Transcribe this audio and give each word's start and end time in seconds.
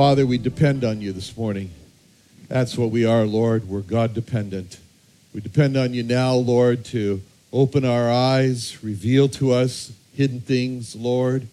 Father, 0.00 0.24
we 0.24 0.38
depend 0.38 0.82
on 0.82 1.02
you 1.02 1.12
this 1.12 1.36
morning. 1.36 1.70
That's 2.48 2.78
what 2.78 2.90
we 2.90 3.04
are, 3.04 3.26
Lord. 3.26 3.68
We're 3.68 3.82
God 3.82 4.14
dependent. 4.14 4.78
We 5.34 5.42
depend 5.42 5.76
on 5.76 5.92
you 5.92 6.02
now, 6.02 6.32
Lord, 6.36 6.86
to 6.86 7.20
open 7.52 7.84
our 7.84 8.10
eyes, 8.10 8.82
reveal 8.82 9.28
to 9.28 9.52
us 9.52 9.92
hidden 10.14 10.40
things, 10.40 10.96
Lord. 10.96 11.48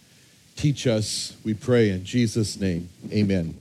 Teach 0.55 0.87
us, 0.87 1.35
we 1.43 1.55
pray 1.55 1.89
in 1.89 2.05
Jesus' 2.05 2.57
name. 2.57 2.87
Amen. 3.11 3.53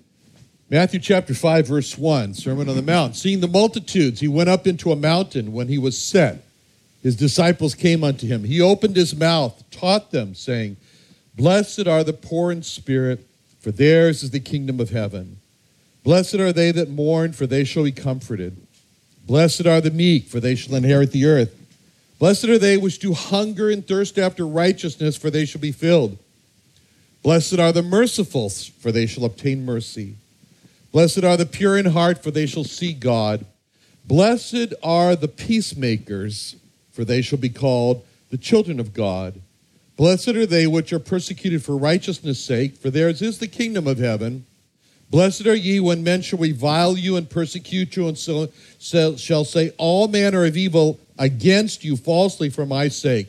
Matthew 0.70 1.00
chapter 1.00 1.34
5, 1.34 1.66
verse 1.66 1.98
1, 1.98 2.34
Sermon 2.34 2.68
on 2.68 2.76
the 2.76 2.82
Mount. 2.82 3.16
Seeing 3.16 3.40
the 3.40 3.48
multitudes, 3.48 4.20
he 4.20 4.28
went 4.28 4.48
up 4.48 4.68
into 4.68 4.92
a 4.92 4.96
mountain 4.96 5.52
when 5.52 5.66
he 5.66 5.78
was 5.78 5.98
set. 5.98 6.44
His 7.02 7.16
disciples 7.16 7.74
came 7.74 8.04
unto 8.04 8.28
him. 8.28 8.44
He 8.44 8.60
opened 8.60 8.94
his 8.94 9.16
mouth, 9.16 9.68
taught 9.72 10.12
them, 10.12 10.36
saying, 10.36 10.76
Blessed 11.34 11.88
are 11.88 12.04
the 12.04 12.12
poor 12.12 12.52
in 12.52 12.62
spirit 12.62 13.26
for 13.66 13.72
theirs 13.72 14.22
is 14.22 14.30
the 14.30 14.38
kingdom 14.38 14.78
of 14.78 14.90
heaven. 14.90 15.38
Blessed 16.04 16.36
are 16.36 16.52
they 16.52 16.70
that 16.70 16.88
mourn, 16.88 17.32
for 17.32 17.48
they 17.48 17.64
shall 17.64 17.82
be 17.82 17.90
comforted. 17.90 18.56
Blessed 19.26 19.66
are 19.66 19.80
the 19.80 19.90
meek, 19.90 20.28
for 20.28 20.38
they 20.38 20.54
shall 20.54 20.76
inherit 20.76 21.10
the 21.10 21.24
earth. 21.24 21.52
Blessed 22.20 22.44
are 22.44 22.60
they 22.60 22.76
which 22.76 23.00
do 23.00 23.12
hunger 23.12 23.68
and 23.68 23.84
thirst 23.84 24.20
after 24.20 24.46
righteousness, 24.46 25.16
for 25.16 25.30
they 25.30 25.44
shall 25.44 25.60
be 25.60 25.72
filled. 25.72 26.16
Blessed 27.24 27.58
are 27.58 27.72
the 27.72 27.82
merciful, 27.82 28.50
for 28.50 28.92
they 28.92 29.04
shall 29.04 29.24
obtain 29.24 29.64
mercy. 29.64 30.14
Blessed 30.92 31.24
are 31.24 31.36
the 31.36 31.44
pure 31.44 31.76
in 31.76 31.86
heart, 31.86 32.22
for 32.22 32.30
they 32.30 32.46
shall 32.46 32.62
see 32.62 32.92
God. 32.92 33.44
Blessed 34.04 34.74
are 34.80 35.16
the 35.16 35.26
peacemakers, 35.26 36.54
for 36.92 37.04
they 37.04 37.20
shall 37.20 37.40
be 37.40 37.48
called 37.48 38.06
the 38.30 38.38
children 38.38 38.78
of 38.78 38.94
God. 38.94 39.40
Blessed 39.96 40.28
are 40.28 40.46
they 40.46 40.66
which 40.66 40.92
are 40.92 40.98
persecuted 40.98 41.64
for 41.64 41.76
righteousness' 41.76 42.42
sake, 42.42 42.76
for 42.76 42.90
theirs 42.90 43.22
is 43.22 43.38
the 43.38 43.48
kingdom 43.48 43.86
of 43.86 43.98
heaven. 43.98 44.44
Blessed 45.10 45.46
are 45.46 45.54
ye 45.54 45.80
when 45.80 46.02
men 46.02 46.20
shall 46.20 46.38
revile 46.38 46.98
you 46.98 47.16
and 47.16 47.30
persecute 47.30 47.96
you, 47.96 48.08
and 48.08 48.18
so, 48.18 48.48
so 48.78 49.16
shall 49.16 49.44
say 49.44 49.70
all 49.78 50.08
manner 50.08 50.44
of 50.44 50.56
evil 50.56 50.98
against 51.18 51.84
you 51.84 51.96
falsely 51.96 52.50
for 52.50 52.66
my 52.66 52.88
sake. 52.88 53.28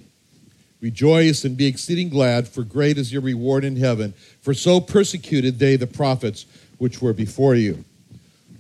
Rejoice 0.81 1.45
and 1.45 1.55
be 1.55 1.65
exceeding 1.65 2.09
glad, 2.09 2.47
for 2.47 2.63
great 2.63 2.97
is 2.97 3.13
your 3.13 3.21
reward 3.21 3.63
in 3.63 3.75
heaven. 3.75 4.13
For 4.41 4.53
so 4.53 4.79
persecuted 4.79 5.59
they 5.59 5.75
the 5.75 5.87
prophets 5.87 6.45
which 6.77 7.01
were 7.01 7.13
before 7.13 7.55
you. 7.55 7.83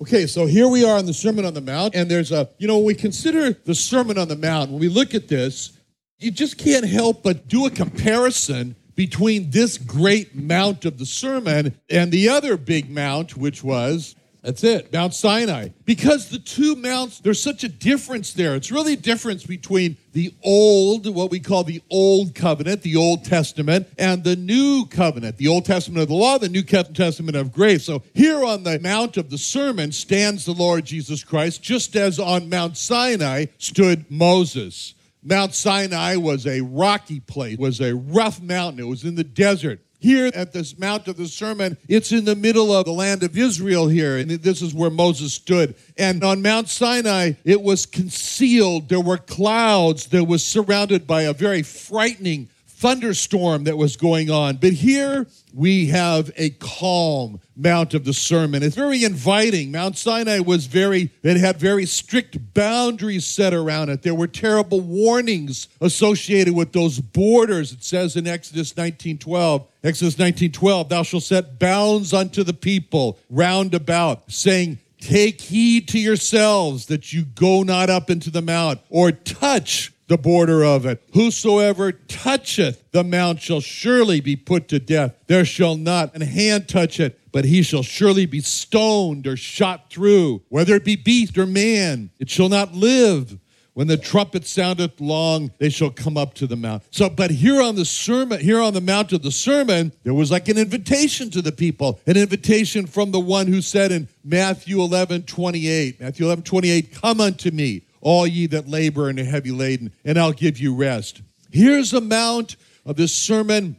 Okay, 0.01 0.27
so 0.27 0.45
here 0.45 0.67
we 0.67 0.85
are 0.85 0.99
in 0.99 1.07
the 1.07 1.13
Sermon 1.13 1.43
on 1.43 1.55
the 1.55 1.61
Mount, 1.61 1.95
and 1.95 2.09
there's 2.09 2.31
a, 2.31 2.47
you 2.59 2.67
know, 2.67 2.77
when 2.77 2.85
we 2.85 2.93
consider 2.93 3.51
the 3.51 3.75
Sermon 3.75 4.17
on 4.17 4.27
the 4.27 4.35
Mount, 4.35 4.69
when 4.69 4.79
we 4.79 4.89
look 4.89 5.15
at 5.15 5.27
this, 5.27 5.76
you 6.19 6.31
just 6.31 6.57
can't 6.57 6.85
help 6.85 7.23
but 7.23 7.47
do 7.47 7.65
a 7.65 7.69
comparison 7.69 8.75
between 8.95 9.51
this 9.51 9.77
great 9.77 10.35
mount 10.35 10.83
of 10.85 10.97
the 10.97 11.05
sermon 11.05 11.79
and 11.89 12.11
the 12.11 12.29
other 12.29 12.57
big 12.57 12.89
mount, 12.89 13.37
which 13.37 13.63
was 13.63 14.15
that's 14.47 14.63
it, 14.63 14.93
Mount 14.93 15.13
Sinai. 15.13 15.69
Because 15.83 16.29
the 16.29 16.39
two 16.39 16.75
mounts, 16.75 17.19
there's 17.19 17.43
such 17.43 17.65
a 17.65 17.67
difference 17.67 18.31
there. 18.31 18.55
It's 18.55 18.71
really 18.71 18.93
a 18.93 18.97
difference 18.97 19.45
between 19.45 19.97
the 20.13 20.33
old, 20.41 21.13
what 21.13 21.31
we 21.31 21.41
call 21.41 21.65
the 21.65 21.81
Old 21.89 22.33
Covenant, 22.33 22.81
the 22.81 22.95
Old 22.95 23.25
Testament, 23.25 23.87
and 23.97 24.23
the 24.23 24.37
New 24.37 24.85
Covenant, 24.85 25.35
the 25.35 25.49
Old 25.49 25.65
Testament 25.65 26.03
of 26.03 26.07
the 26.07 26.15
law, 26.15 26.37
the 26.37 26.47
New 26.47 26.63
Testament 26.63 27.35
of 27.35 27.51
grace. 27.51 27.83
So 27.83 28.03
here 28.13 28.45
on 28.45 28.63
the 28.63 28.79
Mount 28.79 29.17
of 29.17 29.29
the 29.29 29.37
Sermon 29.37 29.91
stands 29.91 30.45
the 30.45 30.53
Lord 30.53 30.85
Jesus 30.85 31.25
Christ, 31.25 31.61
just 31.61 31.97
as 31.97 32.17
on 32.17 32.47
Mount 32.47 32.77
Sinai 32.77 33.47
stood 33.57 34.09
Moses. 34.09 34.93
Mount 35.23 35.53
Sinai 35.53 36.15
was 36.15 36.45
a 36.47 36.61
rocky 36.61 37.19
place, 37.19 37.57
was 37.57 37.81
a 37.81 37.95
rough 37.95 38.41
mountain. 38.41 38.79
It 38.79 38.87
was 38.87 39.03
in 39.03 39.15
the 39.15 39.23
desert. 39.23 39.81
Here 39.99 40.29
at 40.35 40.53
this 40.53 40.77
Mount 40.77 41.07
of 41.07 41.17
the 41.17 41.27
Sermon, 41.27 41.75
it's 41.87 42.11
in 42.11 42.25
the 42.25 42.35
middle 42.35 42.71
of 42.71 42.85
the 42.85 42.91
land 42.91 43.23
of 43.23 43.35
Israel 43.35 43.87
here, 43.87 44.17
and 44.17 44.29
this 44.29 44.61
is 44.61 44.71
where 44.71 44.91
Moses 44.91 45.33
stood. 45.33 45.73
And 45.97 46.23
on 46.23 46.43
Mount 46.43 46.69
Sinai, 46.69 47.33
it 47.43 47.63
was 47.63 47.87
concealed. 47.87 48.89
There 48.89 49.01
were 49.01 49.17
clouds 49.17 50.05
that 50.07 50.25
was 50.25 50.45
surrounded 50.45 51.07
by 51.07 51.23
a 51.23 51.33
very 51.33 51.63
frightening 51.63 52.49
thunderstorm 52.77 53.63
that 53.63 53.75
was 53.75 53.97
going 53.97 54.29
on. 54.29 54.57
But 54.57 54.73
here 54.73 55.25
we 55.51 55.87
have 55.87 56.31
a 56.37 56.51
calm 56.51 57.39
Mount 57.55 57.95
of 57.95 58.05
the 58.05 58.13
Sermon. 58.13 58.61
It's 58.61 58.75
very 58.75 59.03
inviting. 59.03 59.71
Mount 59.71 59.97
Sinai 59.97 60.39
was 60.39 60.67
very, 60.67 61.09
it 61.23 61.37
had 61.37 61.57
very 61.57 61.87
strict 61.87 62.53
boundaries 62.53 63.25
set 63.25 63.51
around 63.51 63.89
it. 63.89 64.03
There 64.03 64.13
were 64.13 64.27
terrible 64.27 64.79
warnings 64.79 65.67
associated 65.81 66.53
with 66.53 66.71
those 66.71 66.99
borders. 66.99 67.71
It 67.71 67.83
says 67.83 68.15
in 68.15 68.27
Exodus 68.27 68.73
19:12, 68.73 69.65
Exodus 69.83 70.15
19:12, 70.15 70.89
thou 70.89 71.01
shalt 71.01 71.23
set 71.23 71.57
bounds 71.57 72.13
unto 72.13 72.43
the 72.43 72.53
people 72.53 73.17
round 73.29 73.73
about, 73.73 74.31
saying, 74.31 74.77
Take 74.99 75.41
heed 75.41 75.87
to 75.89 75.99
yourselves 75.99 76.87
that 76.87 77.13
you 77.13 77.23
go 77.23 77.63
not 77.63 77.89
up 77.89 78.09
into 78.09 78.29
the 78.31 78.41
mount 78.41 78.79
or 78.89 79.11
touch 79.11 79.93
the 80.07 80.17
border 80.17 80.63
of 80.63 80.85
it. 80.85 81.03
Whosoever 81.13 81.91
toucheth 81.91 82.91
the 82.91 83.03
mount 83.03 83.41
shall 83.41 83.61
surely 83.61 84.21
be 84.21 84.35
put 84.35 84.67
to 84.69 84.79
death. 84.79 85.15
There 85.27 85.45
shall 85.45 85.75
not 85.75 86.15
an 86.15 86.21
hand 86.21 86.67
touch 86.67 86.99
it, 86.99 87.19
but 87.31 87.45
he 87.45 87.61
shall 87.61 87.83
surely 87.83 88.25
be 88.25 88.39
stoned 88.39 89.27
or 89.27 89.37
shot 89.37 89.89
through, 89.89 90.41
whether 90.49 90.75
it 90.75 90.85
be 90.85 90.95
beast 90.95 91.37
or 91.37 91.45
man. 91.45 92.09
It 92.19 92.29
shall 92.29 92.49
not 92.49 92.73
live. 92.73 93.37
When 93.73 93.85
the 93.85 93.95
trumpet 93.95 94.47
soundeth 94.47 94.99
long, 94.99 95.51
they 95.59 95.69
shall 95.69 95.91
come 95.91 96.17
up 96.17 96.33
to 96.35 96.47
the 96.47 96.55
mount. 96.55 96.81
So, 96.89 97.11
but 97.11 97.29
here 97.29 97.61
on 97.61 97.75
the 97.75 97.85
sermon, 97.85 98.39
here 98.39 98.59
on 98.59 98.73
the 98.73 98.81
mount 98.81 99.13
of 99.13 99.21
the 99.21 99.29
sermon, 99.29 99.91
there 100.03 100.15
was 100.15 100.31
like 100.31 100.49
an 100.49 100.57
invitation 100.57 101.29
to 101.29 101.43
the 101.43 101.51
people, 101.51 101.99
an 102.07 102.17
invitation 102.17 102.87
from 102.87 103.11
the 103.11 103.19
one 103.19 103.45
who 103.45 103.61
said 103.61 103.91
in 103.91 104.07
Matthew 104.23 104.81
11, 104.81 105.23
28, 105.23 106.01
Matthew 106.01 106.25
11, 106.25 106.43
28, 106.43 106.91
come 106.91 107.21
unto 107.21 107.51
me 107.51 107.83
all 108.01 108.27
ye 108.27 108.47
that 108.47 108.67
labor 108.67 109.09
and 109.09 109.19
are 109.19 109.23
heavy 109.23 109.51
laden, 109.51 109.91
and 110.05 110.17
I'll 110.17 110.33
give 110.33 110.59
you 110.59 110.75
rest. 110.75 111.21
Here's 111.51 111.93
a 111.93 112.01
mount 112.01 112.55
of 112.85 112.95
this 112.95 113.13
sermon 113.15 113.75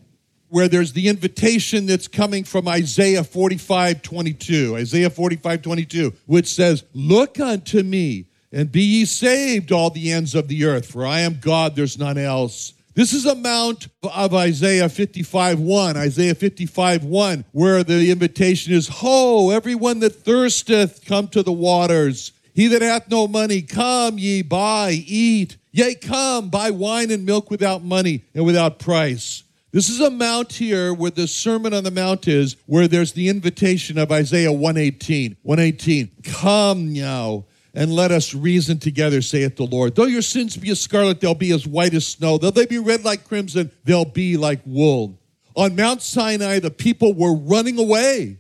where 0.49 0.69
there's 0.69 0.93
the 0.93 1.09
invitation 1.09 1.87
that's 1.87 2.09
coming 2.09 2.45
from 2.45 2.69
Isaiah 2.69 3.25
45 3.25 4.03
22. 4.03 4.77
Isaiah 4.77 5.11
45 5.11 5.63
22, 5.63 6.13
which 6.27 6.47
says, 6.47 6.85
Look 6.95 7.39
unto 7.39 7.83
me, 7.83 8.27
and 8.53 8.73
be 8.73 8.83
ye 8.83 9.05
saved, 9.05 9.73
all 9.73 9.91
the 9.91 10.11
ends 10.11 10.35
of 10.35 10.49
the 10.49 10.65
earth, 10.65 10.87
for 10.87 11.07
I 11.07 11.21
am 11.21 11.39
God, 11.41 11.77
there's 11.77 11.99
none 11.99 12.19
else. 12.19 12.73
This 12.95 13.13
is 13.13 13.27
a 13.27 13.37
mount 13.37 13.87
of 14.03 14.35
Isaiah 14.35 14.89
55 14.89 15.61
1, 15.61 15.97
Isaiah 15.97 16.35
55 16.35 17.05
1, 17.05 17.45
where 17.53 17.85
the 17.85 18.11
invitation 18.11 18.73
is, 18.73 18.89
Ho, 18.89 19.51
everyone 19.51 20.01
that 20.01 20.25
thirsteth, 20.25 21.05
come 21.05 21.29
to 21.29 21.45
the 21.45 21.53
waters. 21.53 22.33
He 22.59 22.67
that 22.67 22.83
hath 22.83 23.09
no 23.09 23.29
money, 23.29 23.63
come 23.63 24.19
ye, 24.19 24.43
buy, 24.43 25.05
eat. 25.07 25.59
Yea, 25.71 25.95
come, 25.95 26.51
buy 26.51 26.73
wine 26.73 27.13
and 27.13 27.25
milk 27.25 27.53
without 27.53 27.85
money 27.85 28.25
and 28.35 28.45
without 28.45 28.81
price. 28.81 29.45
This 29.71 29.89
is 29.89 30.01
a 30.01 30.11
mount 30.11 30.55
here 30.55 30.93
where 30.93 31.13
the 31.13 31.29
Sermon 31.29 31.73
on 31.73 31.85
the 31.85 31.93
Mount 31.93 32.27
is, 32.27 32.57
where 32.67 32.89
there's 32.89 33.13
the 33.13 33.29
invitation 33.29 33.97
of 33.97 34.11
Isaiah 34.11 34.51
118. 34.51 35.37
118. 35.41 36.11
Come 36.25 36.93
now 36.93 37.45
and 37.75 37.93
let 37.93 38.11
us 38.11 38.35
reason 38.35 38.81
together, 38.81 39.23
saith 39.23 39.55
the 39.55 39.63
Lord. 39.63 39.95
Though 39.95 40.07
your 40.07 40.21
sins 40.21 40.57
be 40.57 40.71
as 40.71 40.81
scarlet, 40.81 41.21
they'll 41.21 41.37
be 41.37 41.53
as 41.53 41.65
white 41.65 41.95
as 41.95 42.09
snow. 42.09 42.39
Though 42.39 42.51
they 42.51 42.67
be 42.67 42.79
red 42.79 43.05
like 43.05 43.23
crimson, 43.29 43.71
they'll 43.85 44.05
be 44.05 44.37
like 44.37 44.63
wool. 44.67 45.17
On 45.55 45.77
Mount 45.77 46.03
Sinai, 46.03 46.59
the 46.59 46.73
people 46.73 47.15
were 47.15 47.37
running 47.37 47.79
away 47.79 48.38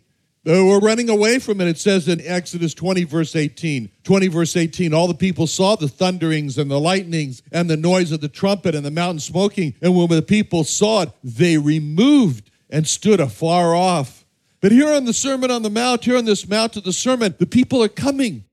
Uh, 0.48 0.64
were 0.64 0.80
running 0.80 1.10
away 1.10 1.38
from 1.38 1.60
it. 1.60 1.68
It 1.68 1.76
says 1.76 2.08
in 2.08 2.22
Exodus 2.24 2.72
20, 2.72 3.04
verse 3.04 3.36
18. 3.36 3.90
20, 4.02 4.28
verse 4.28 4.56
18. 4.56 4.94
All 4.94 5.06
the 5.06 5.12
people 5.12 5.46
saw 5.46 5.76
the 5.76 5.88
thunderings 5.88 6.56
and 6.56 6.70
the 6.70 6.80
lightnings 6.80 7.42
and 7.52 7.68
the 7.68 7.76
noise 7.76 8.12
of 8.12 8.22
the 8.22 8.28
trumpet 8.28 8.74
and 8.74 8.84
the 8.84 8.90
mountain 8.90 9.20
smoking. 9.20 9.74
And 9.82 9.94
when 9.94 10.08
the 10.08 10.22
people 10.22 10.64
saw 10.64 11.02
it, 11.02 11.10
they 11.22 11.58
removed 11.58 12.50
and 12.70 12.86
stood 12.86 13.20
afar 13.20 13.74
off. 13.74 14.24
But 14.60 14.72
here 14.72 14.88
on 14.88 15.04
the 15.04 15.12
Sermon 15.12 15.50
on 15.50 15.62
the 15.62 15.70
Mount, 15.70 16.04
here 16.04 16.16
on 16.16 16.24
this 16.24 16.48
Mount 16.48 16.76
of 16.76 16.84
the 16.84 16.92
Sermon, 16.94 17.34
the 17.38 17.46
people 17.46 17.82
are 17.82 17.88
coming, 17.88 18.44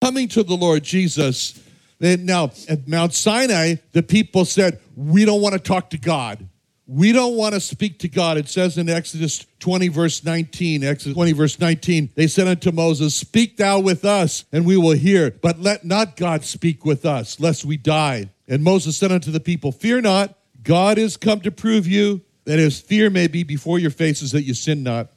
coming 0.00 0.28
to 0.28 0.44
the 0.44 0.56
Lord 0.56 0.84
Jesus. 0.84 1.60
And 2.00 2.26
now, 2.26 2.52
at 2.68 2.86
Mount 2.86 3.12
Sinai, 3.12 3.76
the 3.92 4.02
people 4.02 4.44
said, 4.44 4.80
We 4.96 5.24
don't 5.24 5.40
want 5.40 5.54
to 5.54 5.58
talk 5.58 5.90
to 5.90 5.98
God. 5.98 6.48
We 6.86 7.12
don't 7.12 7.36
want 7.36 7.54
to 7.54 7.60
speak 7.60 8.00
to 8.00 8.08
God. 8.08 8.36
It 8.36 8.48
says 8.48 8.76
in 8.76 8.90
Exodus 8.90 9.46
20, 9.60 9.88
verse 9.88 10.22
19, 10.22 10.84
Exodus 10.84 11.14
20, 11.14 11.32
verse 11.32 11.58
19, 11.58 12.10
they 12.14 12.26
said 12.26 12.46
unto 12.46 12.72
Moses, 12.72 13.14
Speak 13.14 13.56
thou 13.56 13.80
with 13.80 14.04
us, 14.04 14.44
and 14.52 14.66
we 14.66 14.76
will 14.76 14.92
hear. 14.92 15.30
But 15.30 15.60
let 15.60 15.84
not 15.84 16.16
God 16.16 16.44
speak 16.44 16.84
with 16.84 17.06
us, 17.06 17.40
lest 17.40 17.64
we 17.64 17.78
die. 17.78 18.30
And 18.46 18.62
Moses 18.62 18.98
said 18.98 19.12
unto 19.12 19.30
the 19.30 19.40
people, 19.40 19.72
Fear 19.72 20.02
not, 20.02 20.36
God 20.62 20.98
is 20.98 21.16
come 21.16 21.40
to 21.40 21.50
prove 21.50 21.86
you 21.86 22.20
that 22.44 22.58
his 22.58 22.80
fear 22.80 23.08
may 23.08 23.26
be 23.28 23.42
before 23.42 23.78
your 23.78 23.90
faces, 23.90 24.32
that 24.32 24.42
you 24.42 24.52
sin 24.52 24.82
not. 24.82 25.10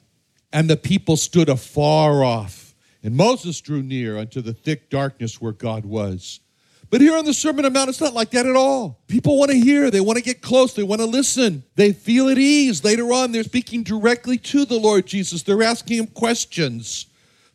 And 0.53 0.69
the 0.69 0.77
people 0.77 1.17
stood 1.17 1.49
afar 1.49 2.23
off. 2.23 2.73
And 3.03 3.15
Moses 3.15 3.59
drew 3.59 3.83
near 3.83 4.17
unto 4.17 4.41
the 4.41 4.53
thick 4.53 4.89
darkness 4.89 5.41
where 5.41 5.51
God 5.51 5.85
was. 5.85 6.39
But 6.89 7.01
here 7.01 7.17
on 7.17 7.25
the 7.25 7.33
Sermon 7.33 7.65
on 7.65 7.73
Mount, 7.73 7.89
it's 7.89 7.99
not 7.99 8.13
like 8.13 8.31
that 8.31 8.45
at 8.45 8.55
all. 8.55 9.01
People 9.07 9.37
want 9.37 9.51
to 9.51 9.59
hear, 9.59 9.91
they 9.91 9.99
want 9.99 10.17
to 10.17 10.23
get 10.23 10.41
close, 10.41 10.73
they 10.73 10.83
want 10.83 11.01
to 11.01 11.07
listen, 11.07 11.63
they 11.75 11.91
feel 11.91 12.29
at 12.29 12.37
ease. 12.37 12.83
Later 12.83 13.11
on, 13.11 13.33
they're 13.33 13.43
speaking 13.43 13.83
directly 13.83 14.37
to 14.37 14.63
the 14.63 14.79
Lord 14.79 15.05
Jesus, 15.05 15.43
they're 15.43 15.63
asking 15.63 15.97
him 15.97 16.07
questions. 16.07 17.07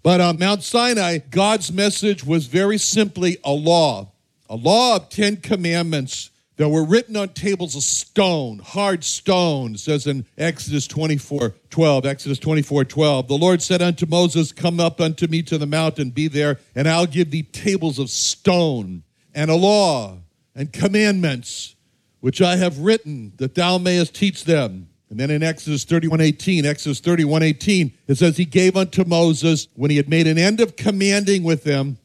But 0.03 0.21
on 0.21 0.39
Mount 0.39 0.63
Sinai, 0.63 1.19
God's 1.19 1.73
message 1.73 2.25
was 2.25 2.47
very 2.47 2.77
simply 2.77 3.39
a 3.45 3.53
law, 3.53 4.11
a 4.51 4.57
law 4.57 4.97
of 4.97 5.09
10 5.09 5.37
commandments 5.37 6.31
that 6.57 6.69
were 6.69 6.85
written 6.85 7.17
on 7.17 7.31
tables 7.31 7.75
of 7.75 7.83
stone, 7.83 8.59
hard 8.59 9.03
stone, 9.03 9.77
says 9.79 10.07
in 10.07 10.27
Exodus 10.37 10.87
24 10.87 11.55
12. 11.71 12.05
Exodus 12.05 12.39
24 12.39 12.85
12. 12.85 13.29
The 13.29 13.35
Lord 13.35 13.63
said 13.63 13.81
unto 13.81 14.05
Moses, 14.05 14.53
Come 14.53 14.79
up 14.79 15.01
unto 15.01 15.27
me 15.27 15.43
to 15.45 15.57
the 15.57 15.67
mountain, 15.67 16.11
be 16.11 16.29
there, 16.29 16.59
and 16.75 16.87
I'll 16.87 17.07
give 17.07 17.31
thee 17.31 17.45
tables 17.45 17.99
of 17.99 18.11
stone 18.11 19.03
and 19.35 19.51
a 19.51 19.55
law 19.55 20.19
and 20.55 20.73
commandments 20.73 21.75
which 22.21 22.41
I 22.41 22.57
have 22.57 22.79
written 22.79 23.33
that 23.39 23.55
thou 23.55 23.79
mayest 23.79 24.15
teach 24.15 24.45
them. 24.45 24.89
And 25.11 25.19
then 25.19 25.31
in 25.31 25.43
Exodus 25.43 25.85
31 25.85 26.21
18, 26.21 26.65
Exodus 26.65 27.01
31 27.01 27.43
18, 27.43 27.93
it 28.07 28.15
says, 28.15 28.37
He 28.37 28.45
gave 28.45 28.77
unto 28.77 29.05
Moses, 29.05 29.69
when 29.75 29.91
he 29.91 29.97
had 29.97 30.09
made 30.09 30.27
an 30.27 30.39
end 30.39 30.61
of 30.61 30.77
commanding 30.77 31.43
with 31.43 31.65
them, 31.65 31.99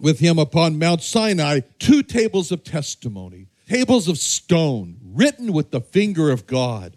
with 0.00 0.20
him 0.20 0.38
upon 0.38 0.78
Mount 0.78 1.02
Sinai, 1.02 1.60
two 1.78 2.02
tables 2.02 2.50
of 2.50 2.64
testimony, 2.64 3.48
tables 3.68 4.08
of 4.08 4.18
stone, 4.18 4.96
written 5.04 5.52
with 5.52 5.70
the 5.70 5.80
finger 5.80 6.30
of 6.30 6.46
God. 6.46 6.96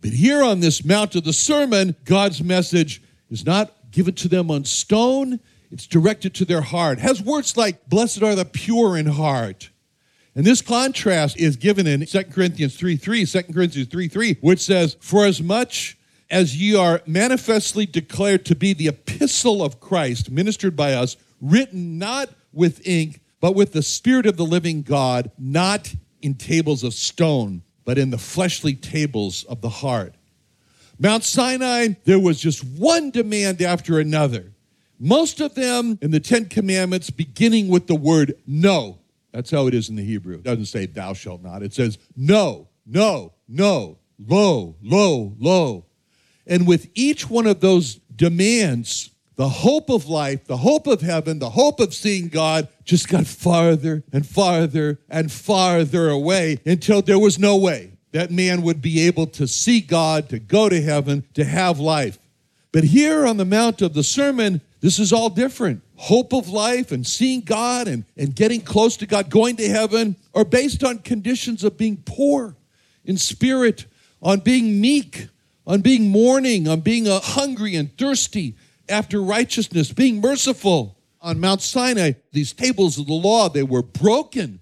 But 0.00 0.10
here 0.10 0.42
on 0.42 0.60
this 0.60 0.84
Mount 0.84 1.14
of 1.14 1.24
the 1.24 1.32
Sermon, 1.32 1.94
God's 2.04 2.42
message 2.42 3.02
is 3.30 3.44
not 3.44 3.72
given 3.90 4.14
to 4.14 4.28
them 4.28 4.50
on 4.50 4.64
stone, 4.64 5.40
it's 5.76 5.86
directed 5.86 6.32
to 6.32 6.46
their 6.46 6.62
heart. 6.62 6.98
Has 7.00 7.20
words 7.20 7.54
like, 7.54 7.86
Blessed 7.86 8.22
are 8.22 8.34
the 8.34 8.46
pure 8.46 8.96
in 8.96 9.04
heart. 9.04 9.68
And 10.34 10.46
this 10.46 10.62
contrast 10.62 11.36
is 11.36 11.56
given 11.56 11.86
in 11.86 12.06
2 12.06 12.24
Corinthians 12.24 12.76
3 12.76 12.96
3, 12.96 13.26
2 13.26 13.42
Corinthians 13.52 13.88
3 13.88 14.08
3, 14.08 14.38
which 14.40 14.60
says, 14.60 14.96
For 15.00 15.26
as 15.26 15.42
much 15.42 15.98
as 16.30 16.56
ye 16.56 16.74
are 16.74 17.02
manifestly 17.04 17.84
declared 17.84 18.46
to 18.46 18.54
be 18.54 18.72
the 18.72 18.88
epistle 18.88 19.62
of 19.62 19.78
Christ, 19.78 20.30
ministered 20.30 20.76
by 20.76 20.94
us, 20.94 21.18
written 21.42 21.98
not 21.98 22.30
with 22.54 22.86
ink, 22.86 23.20
but 23.38 23.54
with 23.54 23.72
the 23.72 23.82
Spirit 23.82 24.24
of 24.24 24.38
the 24.38 24.46
living 24.46 24.80
God, 24.80 25.30
not 25.36 25.94
in 26.22 26.36
tables 26.36 26.84
of 26.84 26.94
stone, 26.94 27.62
but 27.84 27.98
in 27.98 28.08
the 28.08 28.16
fleshly 28.16 28.72
tables 28.74 29.44
of 29.44 29.60
the 29.60 29.68
heart. 29.68 30.14
Mount 30.98 31.22
Sinai, 31.22 31.88
there 32.04 32.18
was 32.18 32.40
just 32.40 32.64
one 32.64 33.10
demand 33.10 33.60
after 33.60 34.00
another. 34.00 34.54
Most 34.98 35.40
of 35.40 35.54
them 35.54 35.98
in 36.00 36.10
the 36.10 36.20
Ten 36.20 36.46
Commandments 36.46 37.10
beginning 37.10 37.68
with 37.68 37.86
the 37.86 37.94
word 37.94 38.34
no. 38.46 38.98
That's 39.32 39.50
how 39.50 39.66
it 39.66 39.74
is 39.74 39.88
in 39.88 39.96
the 39.96 40.04
Hebrew. 40.04 40.36
It 40.36 40.44
doesn't 40.44 40.66
say 40.66 40.86
thou 40.86 41.12
shalt 41.12 41.42
not. 41.42 41.62
It 41.62 41.74
says 41.74 41.98
no, 42.16 42.68
no, 42.86 43.32
no, 43.48 43.98
lo, 44.18 44.76
lo, 44.82 45.34
lo. 45.38 45.84
And 46.46 46.66
with 46.66 46.88
each 46.94 47.28
one 47.28 47.46
of 47.46 47.60
those 47.60 47.96
demands, 48.14 49.10
the 49.34 49.48
hope 49.48 49.90
of 49.90 50.06
life, 50.06 50.46
the 50.46 50.56
hope 50.56 50.86
of 50.86 51.02
heaven, 51.02 51.38
the 51.38 51.50
hope 51.50 51.80
of 51.80 51.92
seeing 51.92 52.28
God 52.28 52.68
just 52.84 53.08
got 53.08 53.26
farther 53.26 54.02
and 54.12 54.26
farther 54.26 54.98
and 55.10 55.30
farther 55.30 56.08
away 56.08 56.58
until 56.64 57.02
there 57.02 57.18
was 57.18 57.38
no 57.38 57.56
way 57.56 57.92
that 58.12 58.30
man 58.30 58.62
would 58.62 58.80
be 58.80 59.00
able 59.00 59.26
to 59.26 59.46
see 59.46 59.80
God, 59.80 60.30
to 60.30 60.38
go 60.38 60.70
to 60.70 60.80
heaven, 60.80 61.24
to 61.34 61.44
have 61.44 61.78
life. 61.78 62.18
But 62.72 62.84
here 62.84 63.26
on 63.26 63.36
the 63.36 63.44
Mount 63.44 63.82
of 63.82 63.92
the 63.92 64.02
Sermon, 64.02 64.62
this 64.86 65.00
is 65.00 65.12
all 65.12 65.28
different. 65.28 65.82
Hope 65.96 66.32
of 66.32 66.48
life 66.48 66.92
and 66.92 67.04
seeing 67.04 67.40
God 67.40 67.88
and, 67.88 68.04
and 68.16 68.32
getting 68.32 68.60
close 68.60 68.96
to 68.98 69.06
God, 69.06 69.30
going 69.30 69.56
to 69.56 69.68
heaven, 69.68 70.14
are 70.32 70.44
based 70.44 70.84
on 70.84 71.00
conditions 71.00 71.64
of 71.64 71.76
being 71.76 71.96
poor 72.06 72.54
in 73.04 73.16
spirit, 73.16 73.86
on 74.22 74.38
being 74.38 74.80
meek, 74.80 75.26
on 75.66 75.80
being 75.80 76.12
mourning, 76.12 76.68
on 76.68 76.82
being 76.82 77.08
uh, 77.08 77.18
hungry 77.18 77.74
and 77.74 77.98
thirsty 77.98 78.54
after 78.88 79.20
righteousness, 79.20 79.90
being 79.90 80.20
merciful. 80.20 80.96
On 81.20 81.40
Mount 81.40 81.62
Sinai, 81.62 82.12
these 82.30 82.52
tables 82.52 82.96
of 82.96 83.08
the 83.08 83.12
law, 83.12 83.48
they 83.48 83.64
were 83.64 83.82
broken 83.82 84.60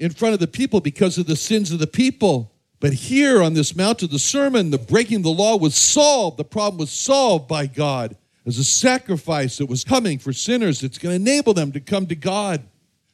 in 0.00 0.10
front 0.10 0.34
of 0.34 0.40
the 0.40 0.48
people 0.48 0.80
because 0.80 1.16
of 1.16 1.26
the 1.26 1.36
sins 1.36 1.70
of 1.70 1.78
the 1.78 1.86
people. 1.86 2.50
But 2.80 2.92
here 2.92 3.40
on 3.40 3.54
this 3.54 3.76
Mount 3.76 4.02
of 4.02 4.10
the 4.10 4.18
Sermon, 4.18 4.72
the 4.72 4.78
breaking 4.78 5.18
of 5.18 5.22
the 5.22 5.30
law 5.30 5.56
was 5.56 5.76
solved. 5.76 6.38
The 6.38 6.44
problem 6.44 6.80
was 6.80 6.90
solved 6.90 7.46
by 7.46 7.66
God 7.66 8.16
as 8.50 8.58
a 8.58 8.64
sacrifice 8.64 9.58
that 9.58 9.66
was 9.66 9.84
coming 9.84 10.18
for 10.18 10.32
sinners 10.32 10.80
that's 10.80 10.98
going 10.98 11.12
to 11.12 11.30
enable 11.30 11.54
them 11.54 11.70
to 11.70 11.78
come 11.78 12.08
to 12.08 12.16
God. 12.16 12.64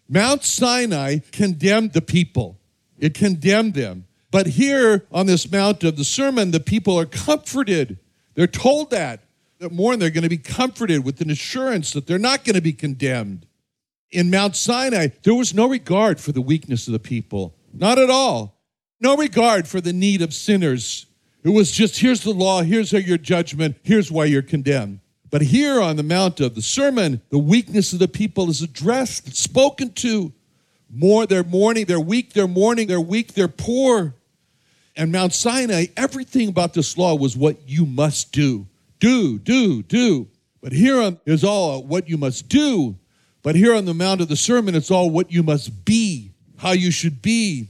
Mount 0.09 0.43
Sinai 0.44 1.19
condemned 1.31 1.93
the 1.93 2.00
people, 2.00 2.59
it 2.99 3.12
condemned 3.12 3.75
them. 3.75 4.06
But 4.31 4.47
here 4.47 5.06
on 5.12 5.27
this 5.27 5.50
Mount 5.53 5.85
of 5.85 5.97
the 5.97 6.05
Sermon, 6.05 6.50
the 6.53 6.61
people 6.61 6.99
are 6.99 7.06
comforted. 7.06 7.99
They're 8.35 8.47
told 8.47 8.91
that. 8.91 9.21
That 9.59 9.73
more 9.73 9.97
they're 9.97 10.11
going 10.11 10.23
to 10.23 10.28
be 10.28 10.37
comforted 10.37 11.05
with 11.05 11.21
an 11.21 11.31
assurance 11.31 11.93
that 11.93 12.07
they're 12.07 12.19
not 12.19 12.45
going 12.45 12.57
to 12.57 12.62
be 12.62 12.73
condemned. 12.73 13.47
In 14.11 14.31
Mount 14.31 14.57
Sinai, 14.57 15.09
there 15.23 15.35
was 15.35 15.55
no 15.55 15.69
regard 15.69 16.19
for 16.19 16.33
the 16.33 16.43
weakness 16.43 16.87
of 16.87 16.93
the 16.93 16.99
people. 16.99 17.55
Not 17.73 17.99
at 17.99 18.11
all. 18.11 18.59
No 19.00 19.16
regard 19.16 19.69
for 19.69 19.81
the 19.81 19.93
need 19.93 20.23
of 20.23 20.33
sinners. 20.35 21.07
It 21.45 21.50
was 21.50 21.73
just 21.73 22.00
here's 22.00 22.23
the 22.23 22.33
law, 22.33 22.62
here's 22.62 22.93
your 22.93 23.19
judgment, 23.19 23.76
here's 23.83 24.11
why 24.11 24.25
you're 24.25 24.43
condemned. 24.43 25.00
But 25.30 25.42
here 25.42 25.80
on 25.80 25.97
the 25.97 26.02
Mount 26.02 26.40
of 26.40 26.54
the 26.54 26.62
Sermon, 26.62 27.21
the 27.30 27.38
weakness 27.38 27.92
of 27.92 27.99
the 27.99 28.09
people 28.09 28.49
is 28.49 28.62
addressed, 28.62 29.35
spoken 29.37 29.92
to. 29.95 30.33
More, 30.88 31.26
they're 31.26 31.42
mourning, 31.42 31.87
they're 31.87 32.00
weak, 32.00 32.33
they're 32.33 32.47
mourning, 32.47 32.87
they're 32.87 33.00
weak, 33.00 33.35
they're 33.35 33.49
poor. 33.49 34.14
And 34.97 35.12
Mount 35.12 35.35
Sinai, 35.35 35.87
everything 35.97 36.49
about 36.49 36.75
this 36.75 36.97
law 36.97 37.14
was 37.14 37.37
what 37.37 37.68
you 37.68 37.85
must 37.85 38.33
do. 38.33 38.66
Do, 39.00 39.38
do, 39.38 39.83
do. 39.83 40.28
But 40.62 40.73
here 40.73 41.00
on, 41.00 41.18
is 41.26 41.45
all 41.45 41.83
what 41.83 42.09
you 42.09 42.16
must 42.16 42.49
do. 42.49 42.97
But 43.42 43.56
here 43.56 43.75
on 43.75 43.85
the 43.85 43.95
Mount 43.95 44.21
of 44.21 44.28
the 44.28 44.37
Sermon, 44.37 44.75
it's 44.75 44.90
all 44.90 45.11
what 45.11 45.30
you 45.30 45.42
must 45.42 45.85
be, 45.85 46.33
how 46.56 46.73
you 46.73 46.90
should 46.90 47.21
be. 47.21 47.68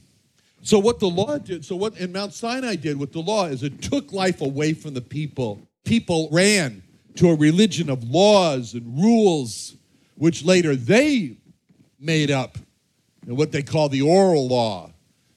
So 0.63 0.79
what 0.79 1.01
the 1.01 1.09
law 1.09 1.39
did, 1.39 1.65
so 1.65 1.77
what 1.77 1.99
in 1.99 2.13
Mount 2.13 2.33
Sinai 2.33 2.77
did 2.77 2.99
with 2.99 3.13
the 3.13 3.21
law 3.21 3.47
is 3.47 3.63
it 3.63 3.83
took 3.83 4.13
life 4.13 4.41
away 4.41 4.73
from 4.73 4.95
the 4.95 5.01
people. 5.01 5.61
People 5.85 6.29
ran 6.33 6.83
to 7.17 7.31
a 7.31 7.35
religion 7.35 7.91
of 7.91 8.05
laws 8.05 8.75
and 8.75 9.03
rules, 9.03 9.77
which 10.17 10.45
later 10.45 10.77
they 10.77 11.37
made 11.99 12.31
up 12.31 12.59
in 13.27 13.37
what 13.37 13.53
they 13.53 13.63
call 13.63 13.89
the 13.89 14.03
oral 14.03 14.49
law, 14.49 14.91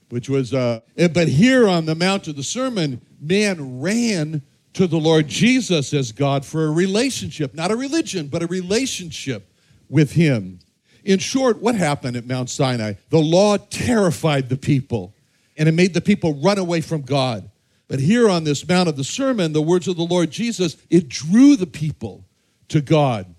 which 0.10 0.30
was, 0.30 0.54
uh, 0.54 0.80
but 1.14 1.28
here 1.28 1.68
on 1.68 1.86
the 1.86 1.96
Mount 1.96 2.28
of 2.28 2.36
the 2.36 2.44
Sermon, 2.44 3.02
man 3.20 3.82
ran 3.82 4.42
to 4.74 4.88
the 4.88 4.98
Lord 4.98 5.28
Jesus 5.28 5.94
as 5.94 6.12
God 6.12 6.46
for 6.46 6.66
a 6.66 6.72
relationship, 6.72 7.54
not 7.54 7.72
a 7.72 7.76
religion, 7.76 8.28
but 8.28 8.44
a 8.44 8.48
relationship 8.48 9.52
with 9.90 10.12
Him. 10.14 10.60
In 11.04 11.20
short, 11.20 11.60
what 11.60 11.76
happened 11.76 12.18
at 12.18 12.28
Mount 12.28 12.50
Sinai? 12.50 12.94
The 13.10 13.20
law 13.20 13.58
terrified 13.58 14.50
the 14.50 14.58
people, 14.58 15.14
and 15.58 15.68
it 15.68 15.74
made 15.74 15.94
the 15.94 16.02
people 16.02 16.36
run 16.36 16.58
away 16.58 16.82
from 16.82 17.02
God. 17.02 17.50
But 17.90 18.00
here 18.00 18.30
on 18.30 18.44
this 18.44 18.66
Mount 18.66 18.88
of 18.88 18.96
the 18.96 19.04
Sermon, 19.04 19.52
the 19.52 19.62
words 19.62 19.88
of 19.88 19.98
the 19.98 20.04
Lord 20.04 20.30
Jesus, 20.30 20.78
it 20.90 21.10
drew 21.10 21.58
the 21.58 21.68
people 21.68 22.24
to 22.70 22.82
God. 22.82 23.34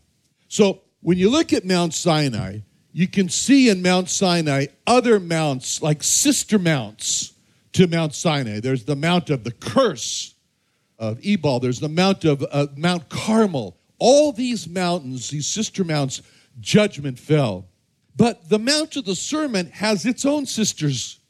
So 0.49 0.83
when 1.01 1.17
you 1.17 1.31
look 1.31 1.53
at 1.53 1.65
Mount 1.65 1.95
Sinai, 1.95 2.59
you 2.93 3.07
can 3.07 3.29
see 3.29 3.69
in 3.69 3.81
Mount 3.81 4.11
Sinai 4.11 4.67
other 4.89 5.21
mounts 5.21 5.81
like 5.81 6.03
sister 6.03 6.59
mounts 6.59 7.33
to 7.73 7.87
Mount 7.87 8.13
Sinai. 8.13 8.59
There's 8.59 8.85
the 8.85 8.97
Mount 8.97 9.31
of 9.31 9.45
the 9.45 9.53
curse 9.53 10.35
of 10.99 11.25
Ebal, 11.25 11.61
there's 11.61 11.81
the 11.81 11.89
Mount 11.89 12.25
of 12.25 12.45
uh, 12.51 12.67
Mount 12.77 13.09
Carmel. 13.09 13.77
All 13.99 14.33
these 14.33 14.69
mountains, 14.69 15.31
these 15.31 15.47
sister 15.47 15.85
mounts, 15.85 16.23
judgment 16.59 17.19
fell. 17.19 17.67
But 18.17 18.49
the 18.49 18.59
Mount 18.59 18.97
of 18.97 19.05
the 19.05 19.15
Sermon 19.15 19.67
has 19.71 20.05
its 20.05 20.27
own 20.27 20.45
sisters. 20.45 21.21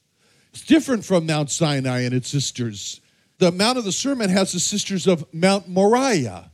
It's 0.52 0.62
different 0.62 1.04
from 1.04 1.26
Mount 1.26 1.50
Sinai 1.50 2.00
and 2.00 2.14
its 2.14 2.28
sisters. 2.28 2.99
The 3.40 3.50
Mount 3.50 3.78
of 3.78 3.84
the 3.84 3.92
Sermon 3.92 4.28
has 4.28 4.52
the 4.52 4.60
sisters 4.60 5.06
of 5.06 5.24
Mount 5.32 5.66
Moriah 5.66 6.50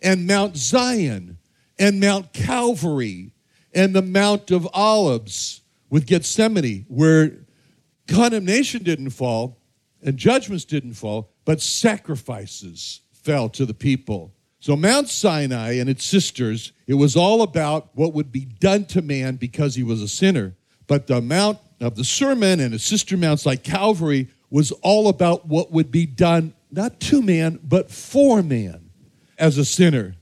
and 0.00 0.26
Mount 0.26 0.56
Zion 0.56 1.36
and 1.78 2.00
Mount 2.00 2.32
Calvary 2.32 3.34
and 3.74 3.94
the 3.94 4.00
Mount 4.00 4.50
of 4.50 4.66
Olives 4.72 5.60
with 5.90 6.06
Gethsemane, 6.06 6.86
where 6.88 7.32
condemnation 8.08 8.82
didn't 8.82 9.10
fall 9.10 9.58
and 10.02 10.16
judgments 10.16 10.64
didn't 10.64 10.94
fall, 10.94 11.34
but 11.44 11.60
sacrifices 11.60 13.02
fell 13.12 13.50
to 13.50 13.66
the 13.66 13.74
people. 13.74 14.32
So, 14.58 14.74
Mount 14.74 15.10
Sinai 15.10 15.72
and 15.72 15.90
its 15.90 16.02
sisters, 16.02 16.72
it 16.86 16.94
was 16.94 17.14
all 17.14 17.42
about 17.42 17.90
what 17.92 18.14
would 18.14 18.32
be 18.32 18.46
done 18.46 18.86
to 18.86 19.02
man 19.02 19.36
because 19.36 19.74
he 19.74 19.82
was 19.82 20.00
a 20.00 20.08
sinner. 20.08 20.54
But 20.86 21.08
the 21.08 21.20
Mount 21.20 21.58
of 21.78 21.96
the 21.96 22.04
Sermon 22.04 22.58
and 22.58 22.72
its 22.72 22.84
sister 22.84 23.18
mounts 23.18 23.44
like 23.44 23.62
Calvary 23.62 24.28
was 24.52 24.70
all 24.82 25.08
about 25.08 25.48
what 25.48 25.72
would 25.72 25.90
be 25.90 26.04
done 26.04 26.52
not 26.70 27.00
to 27.00 27.22
man, 27.22 27.58
but 27.64 27.90
for 27.90 28.42
man 28.42 28.90
as 29.38 29.56
a 29.56 29.64
sinner. 29.64 30.14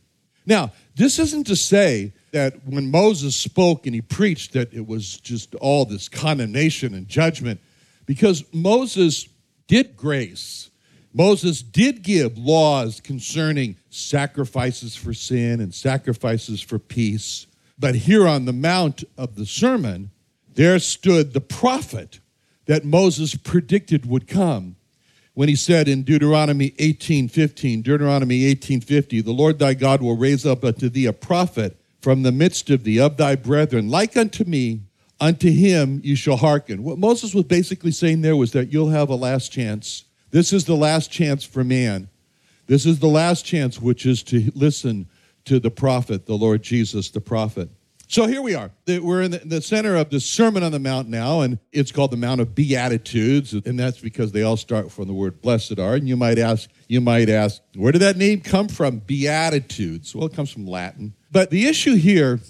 Now, 0.46 0.72
this 0.94 1.18
isn't 1.18 1.48
to 1.48 1.56
say 1.56 2.12
that 2.30 2.64
when 2.64 2.92
Moses 2.92 3.34
spoke 3.34 3.86
and 3.86 3.94
he 3.94 4.00
preached 4.00 4.52
that 4.52 4.72
it 4.72 4.86
was 4.86 5.18
just 5.18 5.56
all 5.56 5.84
this 5.84 6.08
condemnation 6.08 6.94
and 6.94 7.08
judgment, 7.08 7.60
because 8.06 8.44
Moses 8.52 9.28
did 9.66 9.96
grace. 9.96 10.70
Moses 11.12 11.60
did 11.60 12.02
give 12.02 12.38
laws 12.38 13.00
concerning 13.00 13.76
sacrifices 13.90 14.94
for 14.94 15.12
sin 15.12 15.60
and 15.60 15.74
sacrifices 15.74 16.60
for 16.60 16.78
peace. 16.78 17.48
But 17.80 17.96
here 17.96 18.28
on 18.28 18.44
the 18.44 18.52
Mount 18.52 19.02
of 19.18 19.34
the 19.34 19.46
Sermon, 19.46 20.12
there 20.54 20.78
stood 20.78 21.32
the 21.32 21.40
prophet 21.40 22.20
that 22.70 22.84
Moses 22.84 23.34
predicted 23.34 24.06
would 24.06 24.28
come 24.28 24.76
when 25.34 25.48
he 25.48 25.56
said 25.56 25.88
in 25.88 26.04
Deuteronomy 26.04 26.72
18:15, 26.78 27.82
Deuteronomy 27.82 28.44
18:50, 28.44 29.20
"The 29.20 29.32
Lord 29.32 29.58
thy 29.58 29.74
God 29.74 30.00
will 30.00 30.16
raise 30.16 30.46
up 30.46 30.64
unto 30.64 30.88
thee 30.88 31.06
a 31.06 31.12
prophet 31.12 31.76
from 32.00 32.22
the 32.22 32.30
midst 32.30 32.70
of 32.70 32.84
thee 32.84 33.00
of 33.00 33.16
thy 33.16 33.34
brethren, 33.34 33.88
like 33.88 34.16
unto 34.16 34.44
me, 34.44 34.82
unto 35.18 35.50
him 35.50 36.00
you 36.04 36.14
shall 36.14 36.36
hearken." 36.36 36.84
What 36.84 37.00
Moses 37.00 37.34
was 37.34 37.46
basically 37.46 37.90
saying 37.90 38.20
there 38.20 38.36
was 38.36 38.52
that 38.52 38.72
you'll 38.72 38.90
have 38.90 39.08
a 39.08 39.16
last 39.16 39.50
chance. 39.50 40.04
This 40.30 40.52
is 40.52 40.66
the 40.66 40.76
last 40.76 41.10
chance 41.10 41.42
for 41.42 41.64
man. 41.64 42.06
This 42.68 42.86
is 42.86 43.00
the 43.00 43.08
last 43.08 43.44
chance 43.44 43.82
which 43.82 44.06
is 44.06 44.22
to 44.22 44.52
listen 44.54 45.06
to 45.44 45.58
the 45.58 45.72
prophet, 45.72 46.26
the 46.26 46.38
Lord 46.38 46.62
Jesus 46.62 47.10
the 47.10 47.20
prophet. 47.20 47.68
So 48.10 48.26
here 48.26 48.42
we 48.42 48.56
are. 48.56 48.72
We're 48.88 49.22
in 49.22 49.38
the 49.44 49.62
center 49.62 49.94
of 49.94 50.10
the 50.10 50.18
Sermon 50.18 50.64
on 50.64 50.72
the 50.72 50.80
Mount 50.80 51.08
now, 51.08 51.42
and 51.42 51.60
it's 51.70 51.92
called 51.92 52.10
the 52.10 52.16
Mount 52.16 52.40
of 52.40 52.56
Beatitudes, 52.56 53.52
and 53.52 53.78
that's 53.78 54.00
because 54.00 54.32
they 54.32 54.42
all 54.42 54.56
start 54.56 54.90
from 54.90 55.06
the 55.06 55.12
word 55.12 55.40
blessed 55.40 55.78
are. 55.78 55.94
And 55.94 56.08
you 56.08 56.16
might 56.16 56.36
ask, 56.36 56.68
you 56.88 57.00
might 57.00 57.28
ask, 57.28 57.62
where 57.76 57.92
did 57.92 58.00
that 58.00 58.16
name 58.16 58.40
come 58.40 58.66
from? 58.66 58.98
Beatitudes. 58.98 60.12
Well, 60.12 60.26
it 60.26 60.34
comes 60.34 60.50
from 60.50 60.66
Latin. 60.66 61.14
But 61.30 61.50
the 61.50 61.68
issue 61.68 61.94
here 61.94 62.40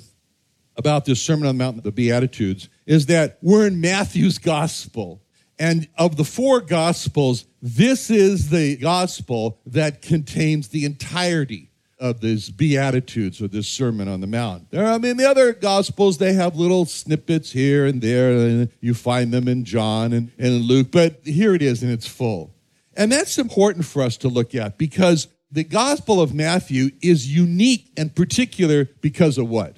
about 0.79 1.05
this 1.05 1.21
Sermon 1.21 1.47
on 1.47 1.59
the 1.59 1.63
Mount, 1.63 1.85
the 1.85 1.93
Beatitudes, 1.93 2.71
is 2.87 3.05
that 3.07 3.37
we're 3.43 3.67
in 3.67 3.83
Matthew's 3.83 4.39
gospel. 4.39 5.21
And 5.59 5.89
of 5.99 6.17
the 6.17 6.25
four 6.25 6.63
gospels, 6.63 7.45
this 7.61 8.09
is 8.09 8.49
the 8.49 8.79
gospel 8.79 9.61
that 9.67 10.01
contains 10.01 10.69
the 10.69 10.87
entirety 10.87 11.70
of 12.01 12.21
these 12.21 12.51
Beatitudes 12.51 13.41
or 13.41 13.49
this 13.49 13.69
Sermon 13.69 14.09
on 14.09 14.21
the 14.21 14.27
Mount. 14.27 14.71
There, 14.71 14.87
I 14.87 14.99
mean, 14.99 15.19
the 15.19 15.29
other 15.29 15.53
Gospels, 15.53 16.19
they 16.19 16.33
have 16.33 16.57
little 16.57 16.87
snippets 16.87 17.53
here 17.53 17.87
and 17.87 18.01
there, 18.01 18.33
and 18.33 18.71
you 18.81 18.95
find 18.95 19.33
them 19.33 19.47
in 19.47 19.65
John 19.65 20.13
and, 20.13 20.33
and 20.39 20.63
Luke, 20.63 20.89
but 20.91 21.21
here 21.25 21.55
it 21.55 21.63
is 21.63 21.83
and 21.83 21.93
it's 21.93 22.07
full. 22.07 22.53
And 22.97 23.13
that's 23.13 23.39
important 23.39 23.85
for 23.85 24.03
us 24.03 24.17
to 24.19 24.29
look 24.29 24.55
at 24.55 24.79
because 24.79 25.29
the 25.53 25.65
Gospel 25.65 26.21
of 26.21 26.35
Matthew 26.35 26.91
is 27.03 27.33
unique 27.33 27.93
and 27.97 28.15
particular 28.15 28.89
because 29.01 29.39
of 29.39 29.49
what? 29.49 29.77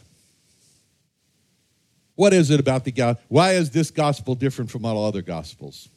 What 2.15 2.33
is 2.33 2.51
it 2.51 2.61
about 2.61 2.85
the 2.85 2.93
gospel? 2.93 3.25
Why 3.29 3.53
is 3.53 3.71
this 3.71 3.91
gospel 3.91 4.35
different 4.35 4.71
from 4.71 4.85
all 4.85 5.05
other 5.05 5.23
gospels? 5.23 5.89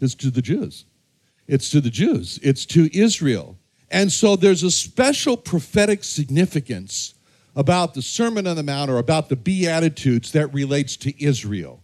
It's 0.00 0.14
to 0.16 0.30
the 0.30 0.42
Jews. 0.42 0.84
It's 1.46 1.70
to 1.70 1.80
the 1.80 1.90
Jews. 1.90 2.38
It's 2.42 2.64
to 2.66 2.88
Israel. 2.96 3.58
And 3.90 4.12
so 4.12 4.36
there's 4.36 4.62
a 4.62 4.70
special 4.70 5.36
prophetic 5.36 6.04
significance 6.04 7.14
about 7.56 7.94
the 7.94 8.02
Sermon 8.02 8.46
on 8.46 8.56
the 8.56 8.62
Mount 8.62 8.90
or 8.90 8.98
about 8.98 9.28
the 9.28 9.36
Beatitudes 9.36 10.32
that 10.32 10.52
relates 10.54 10.96
to 10.98 11.24
Israel. 11.24 11.82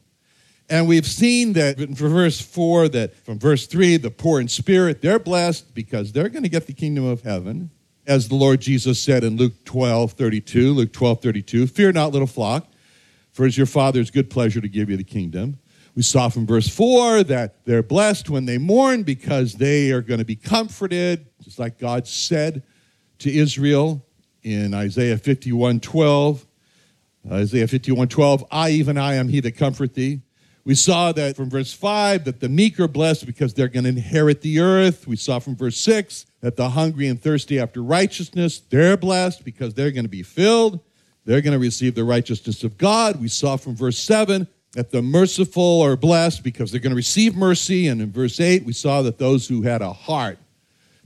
And 0.69 0.89
we've 0.89 1.07
seen 1.07 1.53
that 1.55 1.79
from 1.79 1.95
verse 1.95 2.41
4, 2.41 2.89
that 2.89 3.17
from 3.25 3.39
verse 3.39 3.67
3, 3.67 3.99
the 3.99 4.11
poor 4.11 4.41
in 4.41 4.49
spirit, 4.49 5.01
they're 5.01 5.19
blessed 5.19 5.75
because 5.75 6.13
they're 6.13 6.29
going 6.29 6.43
to 6.43 6.49
get 6.49 6.67
the 6.67 6.73
kingdom 6.73 7.05
of 7.05 7.23
heaven. 7.23 7.71
As 8.07 8.29
the 8.29 8.37
Lord 8.37 8.61
Jesus 8.61 9.01
said 9.01 9.25
in 9.25 9.37
Luke 9.37 9.65
12, 9.65 10.13
32, 10.13 10.73
Luke 10.73 10.93
12, 10.93 11.23
32, 11.23 11.67
fear 11.67 11.93
not, 11.93 12.13
little 12.13 12.27
flock, 12.27 12.69
for 13.33 13.47
it's 13.47 13.57
your 13.57 13.67
Father's 13.67 14.11
good 14.11 14.31
pleasure 14.31 14.61
to 14.61 14.69
give 14.69 14.91
you 14.91 14.97
the 14.97 15.05
kingdom. 15.05 15.59
We 15.97 16.03
saw 16.03 16.29
from 16.29 16.47
verse 16.47 16.69
4 16.69 17.25
that 17.25 17.65
they're 17.65 17.83
blessed 17.83 18.29
when 18.29 18.45
they 18.45 18.59
mourn 18.59 19.03
because 19.03 19.55
they 19.55 19.91
are 19.93 20.03
going 20.03 20.19
to 20.19 20.27
be 20.27 20.37
comforted, 20.37 21.27
just 21.43 21.59
like 21.59 21.79
God 21.79 22.07
said 22.07 22.63
to 23.21 23.35
Israel 23.35 24.05
in 24.43 24.75
Isaiah 24.75 25.17
51 25.17 25.81
12. 25.81 26.47
Isaiah 27.33 27.67
51 27.67 28.09
12, 28.09 28.45
I, 28.51 28.71
even 28.71 28.99
I, 28.99 29.15
am 29.15 29.29
he 29.29 29.41
that 29.41 29.57
comfort 29.57 29.95
thee. 29.95 30.21
We 30.65 30.75
saw 30.75 31.13
that 31.13 31.35
from 31.35 31.49
verse 31.49 31.73
5 31.73 32.25
that 32.25 32.41
the 32.41 32.51
meek 32.51 32.79
are 32.79 32.89
blessed 32.89 33.25
because 33.25 33.55
they're 33.55 33.69
going 33.69 33.85
to 33.85 33.91
inherit 33.91 34.43
the 34.43 34.61
earth. 34.61 35.07
We 35.07 35.17
saw 35.17 35.39
from 35.39 35.57
verse 35.57 35.79
6 35.79 36.27
that 36.41 36.57
the 36.57 36.71
hungry 36.71 37.07
and 37.09 37.21
thirsty 37.21 37.59
after 37.59 37.83
righteousness, 37.83 38.59
they're 38.59 38.99
blessed 38.99 39.45
because 39.47 39.73
they're 39.73 39.93
going 39.93 40.05
to 40.05 40.11
be 40.11 40.23
filled. 40.23 40.81
They're 41.25 41.41
going 41.41 41.55
to 41.55 41.59
receive 41.59 41.95
the 41.95 42.05
righteousness 42.05 42.65
of 42.65 42.77
God. 42.77 43.19
We 43.19 43.29
saw 43.29 43.57
from 43.57 43.75
verse 43.75 43.99
7 43.99 44.47
that 44.77 44.91
the 44.91 45.01
merciful 45.01 45.81
are 45.81 45.97
blessed 45.97 46.45
because 46.45 46.71
they're 46.71 46.83
going 46.83 46.91
to 46.91 46.97
receive 46.97 47.35
mercy. 47.35 47.89
And 47.89 48.03
in 48.03 48.13
verse 48.13 48.39
8, 48.39 48.67
we 48.67 48.75
saw 48.75 49.01
that 49.01 49.17
those 49.17 49.49
who 49.49 49.63
had 49.63 49.81
a 49.81 49.91
heart 49.91 50.39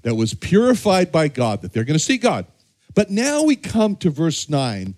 that 0.03 0.17
was 0.17 0.35
purified 0.35 1.13
by 1.13 1.29
God, 1.29 1.63
that 1.63 1.73
they're 1.73 1.85
going 1.85 1.99
to 1.99 2.05
see 2.05 2.19
God. 2.19 2.47
But 2.97 3.11
now 3.11 3.45
we 3.45 3.55
come 3.55 3.95
to 3.99 4.11
verse 4.11 4.49
9 4.49 4.97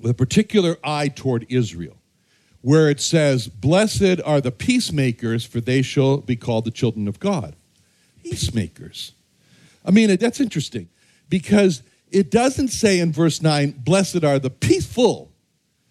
with 0.00 0.10
a 0.12 0.14
particular 0.14 0.78
eye 0.82 1.08
toward 1.08 1.44
Israel, 1.50 1.98
where 2.62 2.88
it 2.88 3.02
says, 3.02 3.48
Blessed 3.48 4.22
are 4.24 4.40
the 4.40 4.50
peacemakers, 4.50 5.44
for 5.44 5.60
they 5.60 5.82
shall 5.82 6.16
be 6.16 6.36
called 6.36 6.64
the 6.64 6.70
children 6.70 7.06
of 7.06 7.20
God. 7.20 7.54
Peacemakers. 8.24 9.12
I 9.84 9.90
mean, 9.90 10.16
that's 10.16 10.40
interesting 10.40 10.88
because 11.28 11.82
it 12.10 12.30
doesn't 12.30 12.68
say 12.68 12.98
in 12.98 13.12
verse 13.12 13.42
9, 13.42 13.72
Blessed 13.72 14.24
are 14.24 14.38
the 14.38 14.48
peaceful, 14.48 15.29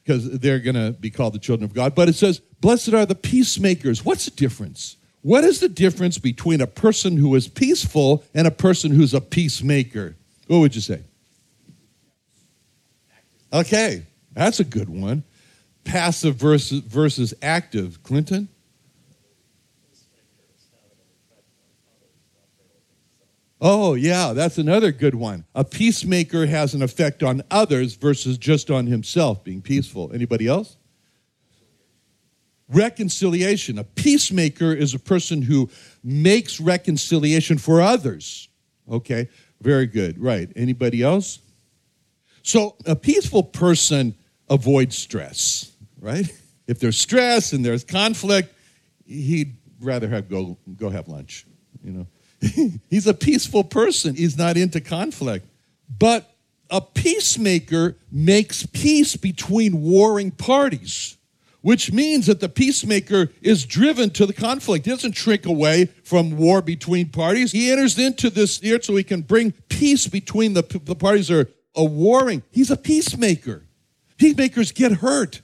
because 0.09 0.39
they're 0.39 0.59
going 0.59 0.75
to 0.75 0.91
be 0.99 1.11
called 1.11 1.35
the 1.35 1.39
children 1.39 1.69
of 1.69 1.75
God. 1.75 1.93
But 1.93 2.09
it 2.09 2.15
says, 2.15 2.39
Blessed 2.61 2.93
are 2.93 3.05
the 3.05 3.13
peacemakers. 3.13 4.03
What's 4.03 4.25
the 4.25 4.31
difference? 4.31 4.97
What 5.21 5.43
is 5.43 5.59
the 5.59 5.69
difference 5.69 6.17
between 6.17 6.61
a 6.61 6.67
person 6.67 7.15
who 7.15 7.35
is 7.35 7.47
peaceful 7.47 8.23
and 8.33 8.47
a 8.47 8.51
person 8.51 8.91
who's 8.91 9.13
a 9.13 9.21
peacemaker? 9.21 10.15
What 10.47 10.59
would 10.59 10.73
you 10.73 10.81
say? 10.81 11.03
Okay, 13.53 14.03
that's 14.33 14.59
a 14.59 14.63
good 14.63 14.89
one. 14.89 15.23
Passive 15.83 16.35
versus, 16.35 16.79
versus 16.79 17.35
active. 17.43 18.01
Clinton? 18.01 18.47
Oh, 23.61 23.93
yeah, 23.93 24.31
that's 24.33 24.57
another 24.57 24.91
good 24.91 25.15
one. 25.15 25.45
A 25.53 25.65
peacemaker 25.65 26.45
has 26.45 26.73
an 26.73 26.81
effect 26.81 27.23
on 27.23 27.43
others 27.51 27.95
versus 27.95 28.37
just 28.37 28.71
on 28.71 28.87
himself 28.87 29.43
being 29.43 29.61
peaceful. 29.61 30.11
Anybody 30.13 30.47
else? 30.47 30.77
Reconciliation. 32.69 33.77
A 33.77 33.83
peacemaker 33.83 34.71
is 34.73 34.93
a 34.93 34.99
person 34.99 35.41
who 35.41 35.69
makes 36.03 36.61
reconciliation 36.61 37.57
for 37.57 37.81
others. 37.81 38.47
Okay, 38.89 39.27
very 39.61 39.87
good. 39.87 40.19
Right. 40.19 40.49
Anybody 40.55 41.03
else? 41.03 41.39
So, 42.43 42.75
a 42.85 42.95
peaceful 42.95 43.43
person 43.43 44.15
avoids 44.49 44.97
stress, 44.97 45.71
right? 45.99 46.31
If 46.67 46.79
there's 46.79 46.99
stress 46.99 47.53
and 47.53 47.65
there's 47.65 47.83
conflict, 47.83 48.53
he'd 49.05 49.57
rather 49.81 50.07
have 50.07 50.29
go 50.29 50.57
go 50.77 50.89
have 50.89 51.07
lunch, 51.07 51.45
you 51.83 51.91
know. 51.91 52.07
He's 52.89 53.07
a 53.07 53.13
peaceful 53.13 53.63
person. 53.63 54.15
He's 54.15 54.37
not 54.37 54.57
into 54.57 54.81
conflict. 54.81 55.45
But 55.97 56.29
a 56.69 56.81
peacemaker 56.81 57.97
makes 58.11 58.65
peace 58.65 59.15
between 59.15 59.81
warring 59.81 60.31
parties. 60.31 61.17
which 61.61 61.91
means 61.91 62.27
that 62.27 62.39
the 62.39 62.47
peacemaker 62.49 63.29
is 63.41 63.65
driven 63.65 64.09
to 64.11 64.25
the 64.25 64.33
conflict. 64.33 64.85
He 64.85 64.91
doesn't 64.91 65.13
shrink 65.13 65.45
away 65.45 65.87
from 66.03 66.37
war 66.37 66.61
between 66.61 67.09
parties. 67.09 67.51
He 67.51 67.69
enters 67.69 67.99
into 67.99 68.29
this 68.29 68.59
here 68.59 68.81
so 68.81 68.95
he 68.95 69.03
can 69.03 69.21
bring 69.21 69.51
peace 69.67 70.07
between 70.07 70.53
the, 70.53 70.63
the 70.85 70.95
parties 70.95 71.27
that 71.27 71.49
are 71.75 71.83
warring. 71.83 72.43
He's 72.51 72.71
a 72.71 72.77
peacemaker. 72.77 73.65
Peacemakers 74.17 74.71
get 74.71 74.93
hurt. 74.93 75.41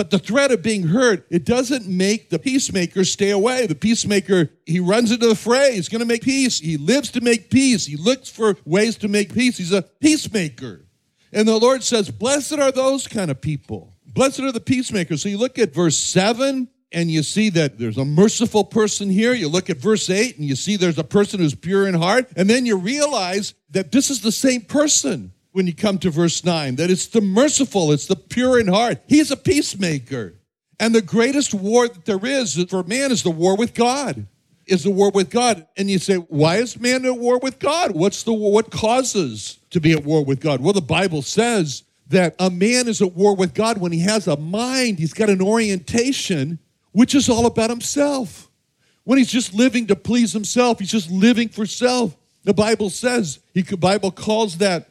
But 0.00 0.08
the 0.08 0.18
threat 0.18 0.50
of 0.50 0.62
being 0.62 0.84
hurt, 0.84 1.26
it 1.28 1.44
doesn't 1.44 1.86
make 1.86 2.30
the 2.30 2.38
peacemaker 2.38 3.04
stay 3.04 3.28
away. 3.28 3.66
The 3.66 3.74
peacemaker, 3.74 4.48
he 4.64 4.80
runs 4.80 5.12
into 5.12 5.28
the 5.28 5.34
fray. 5.34 5.74
He's 5.74 5.90
going 5.90 6.00
to 6.00 6.06
make 6.06 6.22
peace. 6.22 6.58
He 6.58 6.78
lives 6.78 7.10
to 7.10 7.20
make 7.20 7.50
peace. 7.50 7.84
He 7.84 7.96
looks 7.96 8.30
for 8.30 8.56
ways 8.64 8.96
to 8.96 9.08
make 9.08 9.34
peace. 9.34 9.58
He's 9.58 9.74
a 9.74 9.82
peacemaker. 9.82 10.86
And 11.34 11.46
the 11.46 11.58
Lord 11.58 11.82
says, 11.82 12.10
Blessed 12.10 12.54
are 12.54 12.72
those 12.72 13.06
kind 13.08 13.30
of 13.30 13.42
people. 13.42 13.94
Blessed 14.06 14.40
are 14.40 14.52
the 14.52 14.58
peacemakers. 14.58 15.22
So 15.22 15.28
you 15.28 15.36
look 15.36 15.58
at 15.58 15.74
verse 15.74 15.98
7 15.98 16.66
and 16.92 17.10
you 17.10 17.22
see 17.22 17.50
that 17.50 17.78
there's 17.78 17.98
a 17.98 18.04
merciful 18.06 18.64
person 18.64 19.10
here. 19.10 19.34
You 19.34 19.50
look 19.50 19.68
at 19.68 19.76
verse 19.76 20.08
8 20.08 20.38
and 20.38 20.46
you 20.46 20.56
see 20.56 20.76
there's 20.76 20.98
a 20.98 21.04
person 21.04 21.40
who's 21.40 21.54
pure 21.54 21.86
in 21.86 21.92
heart. 21.92 22.26
And 22.36 22.48
then 22.48 22.64
you 22.64 22.78
realize 22.78 23.52
that 23.68 23.92
this 23.92 24.08
is 24.08 24.22
the 24.22 24.32
same 24.32 24.62
person 24.62 25.34
when 25.60 25.66
you 25.66 25.74
come 25.74 25.98
to 25.98 26.08
verse 26.08 26.42
9 26.42 26.76
that 26.76 26.90
it's 26.90 27.08
the 27.08 27.20
merciful, 27.20 27.92
it's 27.92 28.06
the 28.06 28.16
pure 28.16 28.58
in 28.58 28.66
heart. 28.66 29.02
He's 29.06 29.30
a 29.30 29.36
peacemaker. 29.36 30.32
And 30.78 30.94
the 30.94 31.02
greatest 31.02 31.52
war 31.52 31.86
that 31.86 32.06
there 32.06 32.24
is 32.24 32.64
for 32.70 32.82
man 32.82 33.12
is 33.12 33.22
the 33.22 33.30
war 33.30 33.58
with 33.58 33.74
God. 33.74 34.26
Is 34.66 34.84
the 34.84 34.90
war 34.90 35.10
with 35.10 35.28
God. 35.28 35.66
And 35.76 35.90
you 35.90 35.98
say, 35.98 36.14
why 36.14 36.56
is 36.56 36.80
man 36.80 37.04
at 37.04 37.18
war 37.18 37.38
with 37.38 37.58
God? 37.58 37.90
What's 37.90 38.22
the? 38.22 38.32
What 38.32 38.70
causes 38.70 39.58
to 39.68 39.82
be 39.82 39.92
at 39.92 40.02
war 40.02 40.24
with 40.24 40.40
God? 40.40 40.62
Well, 40.62 40.72
the 40.72 40.80
Bible 40.80 41.20
says 41.20 41.82
that 42.08 42.36
a 42.38 42.48
man 42.48 42.88
is 42.88 43.02
at 43.02 43.12
war 43.12 43.36
with 43.36 43.52
God 43.52 43.76
when 43.76 43.92
he 43.92 44.00
has 44.00 44.26
a 44.26 44.38
mind, 44.38 44.98
he's 44.98 45.12
got 45.12 45.28
an 45.28 45.42
orientation 45.42 46.58
which 46.92 47.14
is 47.14 47.28
all 47.28 47.44
about 47.44 47.68
himself. 47.68 48.50
When 49.04 49.18
he's 49.18 49.30
just 49.30 49.52
living 49.52 49.88
to 49.88 49.96
please 49.96 50.32
himself, 50.32 50.78
he's 50.78 50.90
just 50.90 51.10
living 51.10 51.50
for 51.50 51.66
self. 51.66 52.16
The 52.44 52.54
Bible 52.54 52.88
says, 52.88 53.40
the 53.52 53.62
Bible 53.76 54.10
calls 54.10 54.56
that 54.56 54.89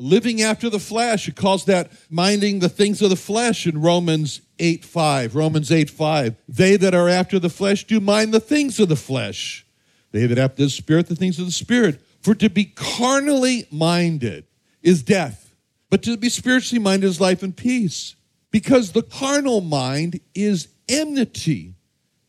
living 0.00 0.42
after 0.42 0.70
the 0.70 0.78
flesh. 0.78 1.28
It 1.28 1.36
calls 1.36 1.64
that 1.66 1.92
minding 2.10 2.58
the 2.58 2.68
things 2.68 3.02
of 3.02 3.10
the 3.10 3.16
flesh 3.16 3.66
in 3.66 3.80
Romans 3.80 4.40
8 4.58 4.84
5. 4.84 5.34
Romans 5.34 5.70
8 5.70 5.90
5. 5.90 6.36
They 6.48 6.76
that 6.76 6.94
are 6.94 7.08
after 7.08 7.38
the 7.38 7.50
flesh 7.50 7.84
do 7.84 8.00
mind 8.00 8.32
the 8.32 8.40
things 8.40 8.80
of 8.80 8.88
the 8.88 8.96
flesh. 8.96 9.66
They 10.12 10.26
that 10.26 10.38
have 10.38 10.56
the 10.56 10.68
spirit, 10.70 11.06
the 11.06 11.16
things 11.16 11.38
of 11.38 11.46
the 11.46 11.52
spirit. 11.52 12.00
For 12.22 12.34
to 12.34 12.50
be 12.50 12.64
carnally 12.64 13.66
minded 13.70 14.44
is 14.82 15.02
death, 15.02 15.54
but 15.88 16.02
to 16.02 16.16
be 16.16 16.28
spiritually 16.28 16.82
minded 16.82 17.06
is 17.06 17.20
life 17.20 17.42
and 17.42 17.56
peace. 17.56 18.16
Because 18.50 18.92
the 18.92 19.02
carnal 19.02 19.60
mind 19.60 20.20
is 20.34 20.68
enmity 20.88 21.74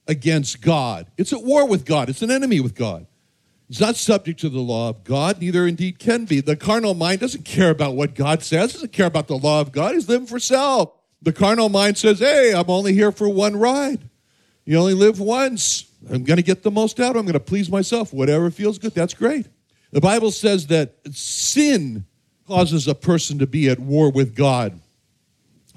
against 0.08 0.62
God. 0.62 1.08
It's 1.18 1.34
at 1.34 1.44
war 1.44 1.68
with 1.68 1.86
God, 1.86 2.10
it's 2.10 2.22
an 2.22 2.32
enemy 2.32 2.60
with 2.60 2.76
God. 2.76 3.08
It's 3.72 3.80
not 3.80 3.96
subject 3.96 4.42
to 4.42 4.50
the 4.50 4.60
law 4.60 4.90
of 4.90 5.06
God, 5.06 5.40
neither 5.40 5.66
indeed 5.66 5.98
can 5.98 6.26
be. 6.26 6.42
The 6.42 6.58
carnal 6.58 6.94
mind 6.94 7.22
doesn't 7.22 7.46
care 7.46 7.70
about 7.70 7.96
what 7.96 8.16
God 8.16 8.44
says, 8.44 8.74
doesn't 8.74 8.92
care 8.92 9.06
about 9.06 9.30
the 9.30 9.38
law 9.38 9.62
of 9.62 9.72
God. 9.72 9.94
He's 9.94 10.10
living 10.10 10.28
for 10.28 10.42
self. 10.42 10.92
The 11.22 11.32
carnal 11.32 11.70
mind 11.70 11.98
says, 11.98 12.20
hey, 12.20 12.54
I'm 12.54 12.70
only 12.70 12.92
here 12.92 13.14
for 13.14 13.30
one 13.30 13.56
ride. 13.56 14.10
You 14.66 14.78
only 14.78 14.94
live 14.94 15.22
once. 15.22 15.90
I'm 16.10 16.26
going 16.26 16.36
to 16.36 16.44
get 16.44 16.64
the 16.64 16.70
most 16.70 17.00
out. 17.00 17.16
I'm 17.16 17.22
going 17.22 17.32
to 17.32 17.40
please 17.40 17.72
myself. 17.72 18.12
Whatever 18.12 18.52
feels 18.52 18.78
good, 18.78 18.94
that's 18.94 19.14
great. 19.14 19.48
The 19.92 20.02
Bible 20.02 20.32
says 20.32 20.68
that 20.68 20.96
sin 21.10 22.04
causes 22.50 22.90
a 22.90 22.96
person 22.96 23.40
to 23.40 23.48
be 23.48 23.70
at 23.70 23.80
war 23.80 24.12
with 24.12 24.36
God. 24.36 24.82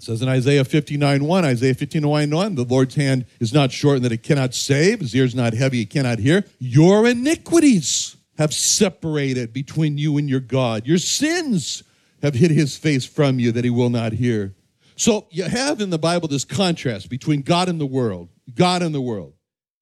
It 0.05 0.09
says 0.09 0.21
in 0.21 0.29
Isaiah 0.29 0.67
59 0.67 1.25
1, 1.25 1.45
Isaiah 1.47 1.73
59 1.73 2.29
1, 2.29 2.55
the 2.57 2.65
Lord's 2.65 2.95
hand 2.95 3.25
is 3.41 3.55
not 3.55 3.73
shortened 3.73 4.05
that 4.05 4.13
it 4.13 4.23
cannot 4.23 4.53
save, 4.53 5.01
his 5.01 5.15
ear 5.15 5.25
is 5.25 5.35
not 5.35 5.55
heavy, 5.55 5.81
it 5.81 5.89
cannot 5.89 6.19
hear. 6.19 6.45
Your 6.59 7.07
iniquities 7.07 8.15
have 8.37 8.53
separated 8.53 9.55
between 9.55 9.97
you 9.97 10.19
and 10.19 10.29
your 10.29 10.41
God. 10.41 10.87
Your 10.87 10.99
sins 10.99 11.83
have 12.23 12.35
hid 12.35 12.51
his 12.51 12.77
face 12.77 13.07
from 13.07 13.39
you 13.39 13.51
that 13.53 13.65
he 13.65 13.71
will 13.71 13.89
not 13.89 14.13
hear. 14.13 14.55
So 14.95 15.27
you 15.31 15.45
have 15.45 15.81
in 15.81 15.89
the 15.89 15.99
Bible 15.99 16.29
this 16.29 16.45
contrast 16.45 17.09
between 17.09 17.41
God 17.41 17.71
and 17.71 17.81
the 17.81 17.87
world, 17.87 18.29
God 18.55 18.83
and 18.83 18.95
the 18.95 19.01
world. 19.01 19.33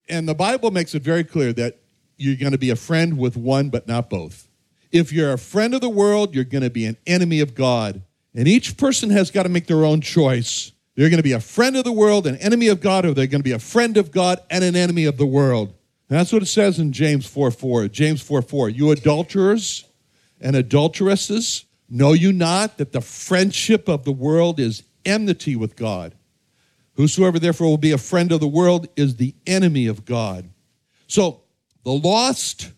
And 0.07 0.25
the 0.25 0.33
Bible 0.33 0.71
makes 0.71 0.95
it 0.95 1.03
very 1.03 1.25
clear 1.25 1.51
that 1.51 1.81
you're 2.15 2.37
going 2.37 2.53
to 2.53 2.57
be 2.57 2.69
a 2.69 2.77
friend 2.77 3.17
with 3.17 3.35
one, 3.35 3.69
but 3.69 3.89
not 3.89 4.09
both. 4.09 4.47
If 4.89 5.11
you're 5.11 5.33
a 5.33 5.37
friend 5.37 5.73
of 5.73 5.81
the 5.81 5.89
world, 5.89 6.33
you're 6.33 6.45
going 6.45 6.63
to 6.63 6.69
be 6.69 6.85
an 6.85 6.95
enemy 7.05 7.41
of 7.41 7.55
God. 7.55 8.03
And 8.35 8.47
each 8.47 8.77
person 8.77 9.09
has 9.11 9.31
got 9.31 9.43
to 9.43 9.49
make 9.49 9.67
their 9.67 9.85
own 9.85 10.01
choice. 10.01 10.71
They're 10.95 11.09
going 11.09 11.17
to 11.17 11.23
be 11.23 11.33
a 11.33 11.39
friend 11.39 11.75
of 11.75 11.83
the 11.83 11.91
world, 11.91 12.27
an 12.27 12.37
enemy 12.37 12.67
of 12.67 12.81
God, 12.81 13.05
or 13.05 13.13
they're 13.13 13.27
going 13.27 13.41
to 13.41 13.43
be 13.43 13.51
a 13.51 13.59
friend 13.59 13.97
of 13.97 14.11
God 14.11 14.39
and 14.49 14.63
an 14.63 14.75
enemy 14.75 15.05
of 15.05 15.17
the 15.17 15.25
world. 15.25 15.73
And 16.09 16.19
that's 16.19 16.31
what 16.31 16.43
it 16.43 16.47
says 16.47 16.79
in 16.79 16.91
James 16.91 17.25
4 17.25 17.51
4. 17.51 17.87
James 17.87 18.21
4 18.21 18.41
4. 18.41 18.69
You 18.69 18.91
adulterers 18.91 19.85
and 20.39 20.55
adulteresses, 20.55 21.65
know 21.89 22.13
you 22.13 22.33
not 22.33 22.77
that 22.77 22.91
the 22.91 23.01
friendship 23.01 23.87
of 23.87 24.03
the 24.03 24.11
world 24.11 24.59
is 24.59 24.83
enmity 25.05 25.55
with 25.55 25.75
God? 25.75 26.15
Whosoever 26.95 27.39
therefore 27.39 27.67
will 27.67 27.77
be 27.77 27.91
a 27.91 27.97
friend 27.97 28.31
of 28.31 28.39
the 28.39 28.47
world 28.47 28.87
is 28.95 29.15
the 29.15 29.33
enemy 29.47 29.87
of 29.87 30.05
God. 30.05 30.49
So 31.07 31.41
the 31.83 31.91
lost 31.91 32.71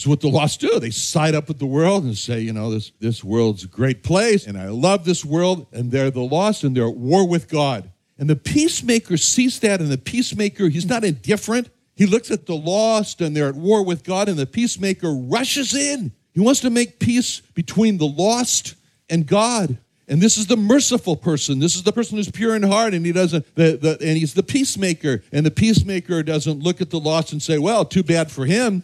so 0.00 0.08
what 0.08 0.20
the 0.20 0.28
lost 0.28 0.60
do, 0.60 0.80
they 0.80 0.88
side 0.88 1.34
up 1.34 1.46
with 1.46 1.58
the 1.58 1.66
world 1.66 2.04
and 2.04 2.16
say, 2.16 2.40
you 2.40 2.54
know, 2.54 2.70
this, 2.70 2.90
this 3.00 3.22
world's 3.22 3.64
a 3.64 3.66
great 3.66 4.02
place, 4.02 4.46
and 4.46 4.56
I 4.56 4.68
love 4.68 5.04
this 5.04 5.26
world, 5.26 5.66
and 5.72 5.92
they're 5.92 6.10
the 6.10 6.22
lost, 6.22 6.64
and 6.64 6.74
they're 6.74 6.88
at 6.88 6.96
war 6.96 7.28
with 7.28 7.50
God. 7.50 7.90
And 8.16 8.28
the 8.28 8.34
peacemaker 8.34 9.18
sees 9.18 9.60
that, 9.60 9.78
and 9.78 9.92
the 9.92 9.98
peacemaker, 9.98 10.70
he's 10.70 10.86
not 10.86 11.04
indifferent. 11.04 11.68
He 11.94 12.06
looks 12.06 12.30
at 12.30 12.46
the 12.46 12.56
lost, 12.56 13.20
and 13.20 13.36
they're 13.36 13.48
at 13.48 13.56
war 13.56 13.84
with 13.84 14.02
God, 14.02 14.30
and 14.30 14.38
the 14.38 14.46
peacemaker 14.46 15.12
rushes 15.12 15.74
in. 15.74 16.12
He 16.32 16.40
wants 16.40 16.60
to 16.60 16.70
make 16.70 16.98
peace 16.98 17.40
between 17.52 17.98
the 17.98 18.06
lost 18.06 18.76
and 19.10 19.26
God. 19.26 19.76
And 20.08 20.22
this 20.22 20.38
is 20.38 20.46
the 20.46 20.56
merciful 20.56 21.14
person. 21.14 21.58
This 21.58 21.76
is 21.76 21.82
the 21.82 21.92
person 21.92 22.16
who's 22.16 22.30
pure 22.30 22.56
in 22.56 22.62
heart, 22.62 22.94
and 22.94 23.04
he 23.04 23.12
doesn't. 23.12 23.54
The, 23.54 23.76
the, 23.76 23.98
and 24.00 24.16
he's 24.16 24.32
the 24.32 24.42
peacemaker. 24.42 25.22
And 25.30 25.44
the 25.44 25.50
peacemaker 25.50 26.22
doesn't 26.22 26.60
look 26.60 26.80
at 26.80 26.88
the 26.88 26.98
lost 26.98 27.32
and 27.32 27.42
say, 27.42 27.58
"Well, 27.58 27.84
too 27.84 28.02
bad 28.02 28.30
for 28.30 28.46
him." 28.46 28.82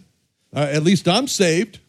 Uh, 0.56 0.68
at 0.70 0.82
least 0.82 1.06
I'm 1.06 1.28
saved. 1.28 1.80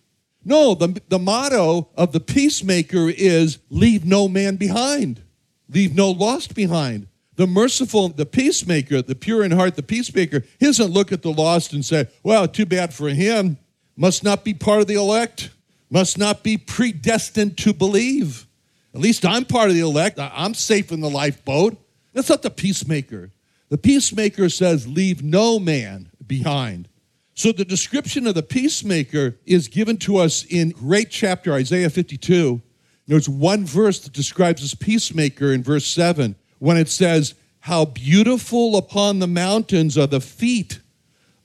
No, 0.43 0.75
the, 0.75 1.01
the 1.07 1.17
motto 1.17 1.89
of 1.95 2.11
the 2.11 2.19
peacemaker 2.19 3.09
is 3.09 3.59
leave 3.69 4.05
no 4.05 4.27
man 4.27 4.57
behind, 4.57 5.21
leave 5.69 5.95
no 5.95 6.11
lost 6.11 6.53
behind. 6.53 7.07
The 7.35 7.47
merciful, 7.47 8.09
the 8.09 8.25
peacemaker, 8.25 9.01
the 9.01 9.15
pure 9.15 9.43
in 9.43 9.51
heart, 9.51 9.75
the 9.75 9.83
peacemaker, 9.83 10.43
he 10.59 10.65
doesn't 10.65 10.91
look 10.91 11.11
at 11.11 11.21
the 11.21 11.31
lost 11.31 11.71
and 11.71 11.85
say, 11.85 12.07
well, 12.23 12.47
too 12.47 12.65
bad 12.65 12.93
for 12.93 13.09
him. 13.09 13.57
Must 13.95 14.23
not 14.23 14.43
be 14.43 14.53
part 14.53 14.81
of 14.81 14.87
the 14.87 14.95
elect, 14.95 15.49
must 15.89 16.17
not 16.17 16.43
be 16.43 16.57
predestined 16.57 17.57
to 17.59 17.73
believe. 17.73 18.47
At 18.93 19.01
least 19.01 19.25
I'm 19.25 19.45
part 19.45 19.69
of 19.69 19.75
the 19.75 19.81
elect. 19.81 20.19
I'm 20.19 20.53
safe 20.53 20.91
in 20.91 21.01
the 21.01 21.09
lifeboat. 21.09 21.77
That's 22.13 22.29
not 22.29 22.41
the 22.41 22.49
peacemaker. 22.49 23.31
The 23.69 23.77
peacemaker 23.77 24.49
says, 24.49 24.87
leave 24.87 25.23
no 25.23 25.59
man 25.59 26.09
behind. 26.25 26.89
So 27.37 27.51
the 27.51 27.65
description 27.65 28.25
of 28.25 28.33
the 28.33 28.41
peacemaker 28.41 29.37
is 29.45 29.67
given 29.67 29.97
to 29.97 30.17
us 30.17 30.43
in 30.43 30.71
great 30.71 31.11
chapter 31.11 31.53
Isaiah 31.53 31.91
52. 31.91 32.63
There's 33.05 33.29
one 33.29 33.63
verse 33.63 33.99
that 33.99 34.13
describes 34.13 34.63
this 34.63 34.73
peacemaker 34.73 35.53
in 35.53 35.61
verse 35.61 35.85
7 35.85 36.35
when 36.57 36.77
it 36.77 36.89
says, 36.89 37.35
How 37.59 37.85
beautiful 37.85 38.75
upon 38.75 39.19
the 39.19 39.27
mountains 39.27 39.99
are 39.99 40.07
the 40.07 40.19
feet 40.19 40.79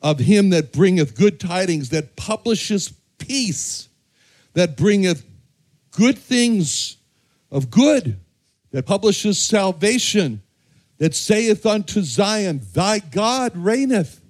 of 0.00 0.20
him 0.20 0.48
that 0.48 0.72
bringeth 0.72 1.14
good 1.14 1.38
tidings, 1.38 1.90
that 1.90 2.16
publisheth 2.16 2.94
peace, 3.18 3.90
that 4.54 4.78
bringeth 4.78 5.26
good 5.90 6.16
things 6.16 6.96
of 7.50 7.70
good, 7.70 8.18
that 8.70 8.86
publisheth 8.86 9.36
salvation, 9.36 10.40
that 10.96 11.14
saith 11.14 11.66
unto 11.66 12.00
Zion, 12.00 12.62
Thy 12.72 12.98
God 12.98 13.54
reigneth. 13.54 14.21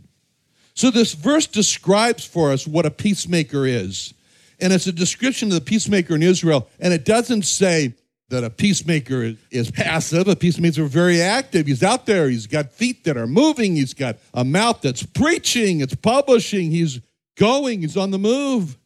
So, 0.74 0.90
this 0.90 1.14
verse 1.14 1.46
describes 1.46 2.24
for 2.24 2.50
us 2.50 2.66
what 2.66 2.86
a 2.86 2.90
peacemaker 2.90 3.66
is. 3.66 4.14
And 4.60 4.72
it's 4.72 4.86
a 4.86 4.92
description 4.92 5.48
of 5.48 5.54
the 5.54 5.60
peacemaker 5.60 6.14
in 6.14 6.22
Israel. 6.22 6.68
And 6.78 6.94
it 6.94 7.04
doesn't 7.04 7.42
say 7.42 7.94
that 8.28 8.44
a 8.44 8.50
peacemaker 8.50 9.34
is 9.50 9.70
passive. 9.70 10.28
A 10.28 10.36
peacemaker 10.36 10.82
is 10.82 10.92
very 10.92 11.20
active. 11.20 11.66
He's 11.66 11.82
out 11.82 12.06
there. 12.06 12.28
He's 12.30 12.46
got 12.46 12.72
feet 12.72 13.04
that 13.04 13.16
are 13.16 13.26
moving. 13.26 13.76
He's 13.76 13.92
got 13.92 14.16
a 14.32 14.44
mouth 14.44 14.80
that's 14.80 15.02
preaching. 15.02 15.80
It's 15.80 15.94
publishing. 15.94 16.70
He's 16.70 17.00
going. 17.36 17.82
He's 17.82 17.96
on 17.96 18.10
the 18.10 18.18
move. 18.18 18.78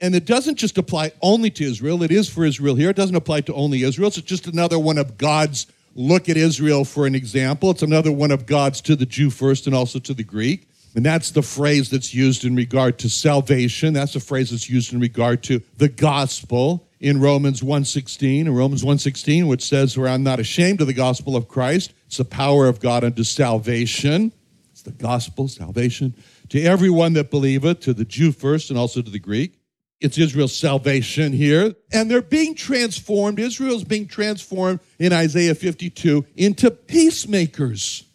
And 0.00 0.14
it 0.14 0.26
doesn't 0.26 0.56
just 0.56 0.78
apply 0.78 1.12
only 1.22 1.50
to 1.50 1.64
Israel. 1.64 2.02
It 2.02 2.10
is 2.10 2.28
for 2.28 2.44
Israel 2.44 2.74
here. 2.74 2.90
It 2.90 2.96
doesn't 2.96 3.16
apply 3.16 3.42
to 3.42 3.54
only 3.54 3.82
Israel. 3.82 4.08
It's 4.08 4.20
just 4.22 4.46
another 4.46 4.78
one 4.78 4.98
of 4.98 5.18
God's 5.18 5.66
look 5.94 6.28
at 6.28 6.36
Israel 6.36 6.84
for 6.84 7.06
an 7.06 7.14
example. 7.14 7.70
It's 7.70 7.82
another 7.82 8.12
one 8.12 8.30
of 8.30 8.46
God's 8.46 8.80
to 8.82 8.96
the 8.96 9.06
Jew 9.06 9.30
first 9.30 9.66
and 9.66 9.74
also 9.74 9.98
to 9.98 10.14
the 10.14 10.22
Greek. 10.22 10.68
And 10.96 11.04
that's 11.04 11.30
the 11.30 11.42
phrase 11.42 11.90
that's 11.90 12.14
used 12.14 12.46
in 12.46 12.56
regard 12.56 12.98
to 13.00 13.10
salvation. 13.10 13.92
That's 13.92 14.14
the 14.14 14.20
phrase 14.20 14.50
that's 14.50 14.70
used 14.70 14.94
in 14.94 14.98
regard 14.98 15.42
to 15.44 15.60
the 15.76 15.90
gospel 15.90 16.88
in 17.00 17.20
Romans 17.20 17.62
1:16. 17.62 18.46
In 18.46 18.54
Romans 18.54 18.82
1:16, 18.82 19.46
which 19.46 19.62
says, 19.62 19.98
"Where 19.98 20.08
I'm 20.08 20.22
not 20.22 20.40
ashamed 20.40 20.80
of 20.80 20.86
the 20.86 20.94
gospel 20.94 21.36
of 21.36 21.48
Christ, 21.48 21.92
It's 22.06 22.16
the 22.16 22.24
power 22.24 22.66
of 22.66 22.80
God 22.80 23.04
unto 23.04 23.24
salvation. 23.24 24.32
It's 24.72 24.82
the 24.82 24.92
gospel, 24.92 25.48
salvation, 25.48 26.14
to 26.50 26.62
everyone 26.62 27.14
that 27.14 27.30
believeth, 27.30 27.80
to 27.80 27.92
the 27.92 28.04
Jew 28.04 28.32
first 28.32 28.70
and 28.70 28.78
also 28.78 29.02
to 29.02 29.10
the 29.10 29.18
Greek. 29.18 29.58
It's 30.00 30.16
Israel's 30.16 30.56
salvation 30.56 31.32
here. 31.32 31.74
And 31.92 32.10
they're 32.10 32.22
being 32.22 32.54
transformed. 32.54 33.38
Israel's 33.38 33.84
being 33.84 34.06
transformed 34.06 34.80
in 34.98 35.12
Isaiah 35.12 35.54
52 35.54 36.24
into 36.36 36.70
peacemakers. 36.70 38.05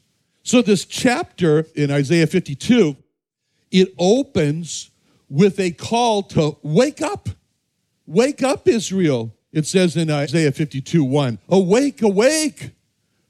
So, 0.44 0.62
this 0.62 0.86
chapter 0.86 1.68
in 1.76 1.92
Isaiah 1.92 2.28
52, 2.28 2.96
it 3.72 3.94
opens 3.98 4.90
with 5.30 5.60
a 5.60 5.72
call 5.72 6.24
to 6.24 6.58
wake 6.64 7.02
up. 7.02 7.30
Wake 8.06 8.44
up, 8.44 8.68
Israel. 8.68 9.34
It 9.52 9.66
says 9.68 9.96
in 9.96 10.10
Isaiah 10.10 10.52
52 10.52 11.04
1, 11.04 11.40
Awake, 11.50 12.02
awake. 12.02 12.72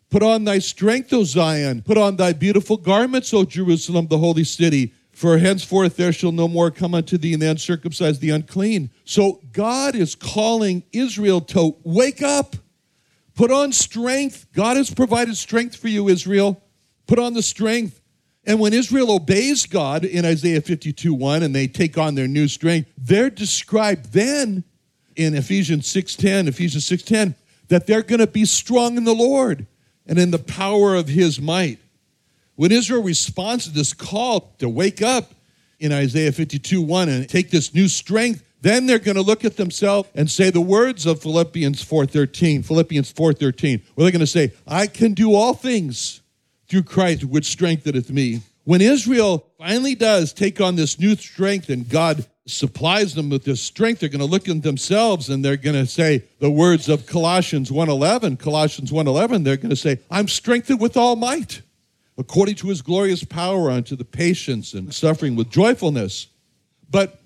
Put 0.09 0.23
on 0.23 0.43
thy 0.43 0.59
strength, 0.59 1.13
O 1.13 1.23
Zion. 1.23 1.81
Put 1.83 1.97
on 1.97 2.17
thy 2.17 2.33
beautiful 2.33 2.77
garments, 2.77 3.33
O 3.33 3.45
Jerusalem, 3.45 4.07
the 4.07 4.17
holy 4.17 4.43
city. 4.43 4.93
For 5.11 5.37
henceforth 5.37 5.97
there 5.97 6.11
shall 6.11 6.31
no 6.31 6.47
more 6.47 6.71
come 6.71 6.95
unto 6.95 7.17
thee 7.17 7.35
the 7.35 7.47
uncircumcised, 7.47 8.21
the 8.21 8.31
unclean. 8.31 8.89
So 9.05 9.41
God 9.53 9.95
is 9.95 10.15
calling 10.15 10.83
Israel 10.91 11.41
to 11.41 11.75
wake 11.83 12.21
up, 12.21 12.55
put 13.35 13.51
on 13.51 13.71
strength. 13.71 14.47
God 14.53 14.77
has 14.77 14.93
provided 14.93 15.37
strength 15.37 15.75
for 15.75 15.89
you, 15.89 16.09
Israel. 16.09 16.61
Put 17.07 17.19
on 17.19 17.33
the 17.33 17.41
strength. 17.41 18.01
And 18.43 18.59
when 18.59 18.73
Israel 18.73 19.11
obeys 19.11 19.65
God 19.65 20.03
in 20.03 20.25
Isaiah 20.25 20.61
52 20.61 21.13
1 21.13 21.43
and 21.43 21.53
they 21.53 21.67
take 21.67 21.97
on 21.97 22.15
their 22.15 22.27
new 22.27 22.47
strength, 22.47 22.89
they're 22.97 23.29
described 23.29 24.13
then 24.13 24.63
in 25.15 25.35
Ephesians 25.35 25.87
6:10, 25.87 26.47
Ephesians 26.47 26.85
6:10, 26.85 27.35
that 27.67 27.85
they're 27.85 28.01
going 28.01 28.19
to 28.19 28.27
be 28.27 28.45
strong 28.45 28.97
in 28.97 29.03
the 29.03 29.13
Lord 29.13 29.67
and 30.07 30.17
in 30.17 30.31
the 30.31 30.39
power 30.39 30.95
of 30.95 31.07
his 31.07 31.39
might. 31.39 31.79
When 32.55 32.71
Israel 32.71 33.03
responds 33.03 33.65
to 33.65 33.71
this 33.71 33.93
call 33.93 34.53
to 34.59 34.67
wake 34.67 35.01
up 35.01 35.33
in 35.79 35.91
Isaiah 35.91 36.31
52 36.31 36.81
1 36.81 37.09
and 37.09 37.27
take 37.27 37.49
this 37.49 37.73
new 37.73 37.87
strength, 37.87 38.43
then 38.61 38.85
they're 38.85 38.99
going 38.99 39.15
to 39.15 39.23
look 39.23 39.43
at 39.43 39.57
themselves 39.57 40.09
and 40.13 40.29
say 40.29 40.49
the 40.49 40.61
words 40.61 41.05
of 41.05 41.21
Philippians 41.21 41.83
4:13. 41.83 42.63
Philippians 42.63 43.11
4:13. 43.11 43.81
Where 43.95 44.05
they're 44.05 44.11
going 44.11 44.19
to 44.19 44.27
say, 44.27 44.51
"I 44.67 44.87
can 44.87 45.13
do 45.13 45.33
all 45.33 45.53
things 45.53 46.20
through 46.71 46.83
Christ 46.83 47.23
which 47.23 47.45
strengtheneth 47.45 48.09
me." 48.09 48.41
When 48.63 48.81
Israel 48.81 49.45
finally 49.59 49.93
does 49.93 50.33
take 50.33 50.59
on 50.59 50.75
this 50.75 50.99
new 50.99 51.15
strength 51.15 51.69
and 51.69 51.87
God 51.87 52.25
supplies 52.47 53.13
them 53.13 53.29
with 53.29 53.43
this 53.43 53.61
strength, 53.61 53.99
they're 53.99 54.09
going 54.09 54.19
to 54.19 54.25
look 54.25 54.49
at 54.49 54.63
themselves 54.63 55.29
and 55.29 55.45
they're 55.45 55.57
going 55.57 55.75
to 55.75 55.85
say 55.85 56.23
the 56.39 56.49
words 56.49 56.89
of 56.89 57.05
Colossians 57.05 57.69
1:11. 57.69 58.39
Colossians 58.39 58.91
1:11, 58.91 59.43
they're 59.43 59.57
going 59.57 59.69
to 59.69 59.75
say, 59.75 59.99
"I'm 60.09 60.27
strengthened 60.27 60.79
with 60.79 60.97
all 60.97 61.15
might." 61.15 61.61
according 62.17 62.55
to 62.55 62.67
his 62.67 62.81
glorious 62.81 63.23
power 63.23 63.71
unto 63.71 63.95
the 63.95 64.05
patience 64.05 64.73
and 64.73 64.93
suffering 64.93 65.35
with 65.35 65.49
joyfulness. 65.49 66.27
But 66.89 67.19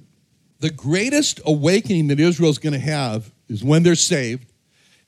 the 0.59 0.69
greatest 0.69 1.41
awakening 1.45 2.07
that 2.07 2.19
Israel 2.19 2.49
is 2.49 2.57
going 2.57 2.73
to 2.73 2.79
have 2.79 3.31
is 3.49 3.63
when 3.63 3.83
they're 3.83 3.95
saved 3.95 4.51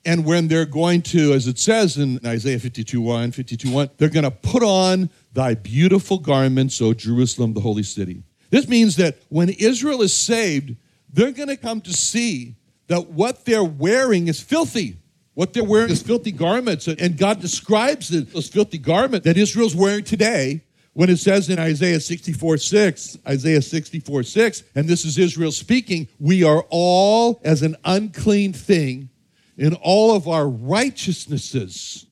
and 0.06 0.26
when 0.26 0.48
they're 0.48 0.66
going 0.66 1.02
to, 1.04 1.34
as 1.34 1.48
it 1.48 1.60
says 1.60 1.98
in 1.98 2.20
Isaiah 2.26 2.60
52 2.60 3.02
1, 3.02 3.32
52 3.32 3.72
1, 3.72 3.90
they're 3.98 4.10
going 4.10 4.24
to 4.24 4.32
put 4.32 4.64
on 4.64 5.10
thy 5.34 5.54
beautiful 5.54 6.18
garments, 6.18 6.82
O 6.82 6.94
Jerusalem, 6.94 7.54
the 7.54 7.62
holy 7.62 7.84
city. 7.84 8.24
This 8.50 8.68
means 8.68 8.96
that 8.96 9.18
when 9.30 9.50
Israel 9.50 10.02
is 10.02 10.16
saved, 10.16 10.76
they're 11.12 11.32
going 11.32 11.50
to 11.50 11.58
come 11.58 11.82
to 11.82 11.94
see 11.94 12.56
that 12.88 13.10
what 13.10 13.46
they're 13.46 13.64
wearing 13.64 14.28
is 14.28 14.42
filthy. 14.42 14.98
What 15.34 15.54
they're 15.54 15.64
wearing 15.64 15.92
is 15.92 16.02
filthy 16.02 16.32
garments. 16.32 16.88
And 16.88 17.18
God 17.18 17.42
describes 17.42 18.12
it, 18.12 18.34
those 18.34 18.48
filthy 18.48 18.78
garments 18.78 19.26
that 19.26 19.38
Israel's 19.38 19.76
wearing 19.76 20.04
today 20.04 20.64
when 20.94 21.12
it 21.12 21.18
says 21.18 21.48
in 21.48 21.60
Isaiah 21.60 22.00
64 22.00 22.58
6, 22.58 23.20
Isaiah 23.28 23.62
64 23.62 24.24
6, 24.24 24.64
and 24.74 24.88
this 24.88 25.06
is 25.06 25.20
Israel 25.20 25.52
speaking, 25.52 26.08
we 26.20 26.44
are 26.44 26.66
all 26.70 27.40
as 27.44 27.62
an 27.62 27.76
unclean 27.86 28.52
thing 28.52 29.10
in 29.58 29.74
all 29.76 30.16
of 30.16 30.28
our 30.28 30.48
righteousnesses. 30.48 32.06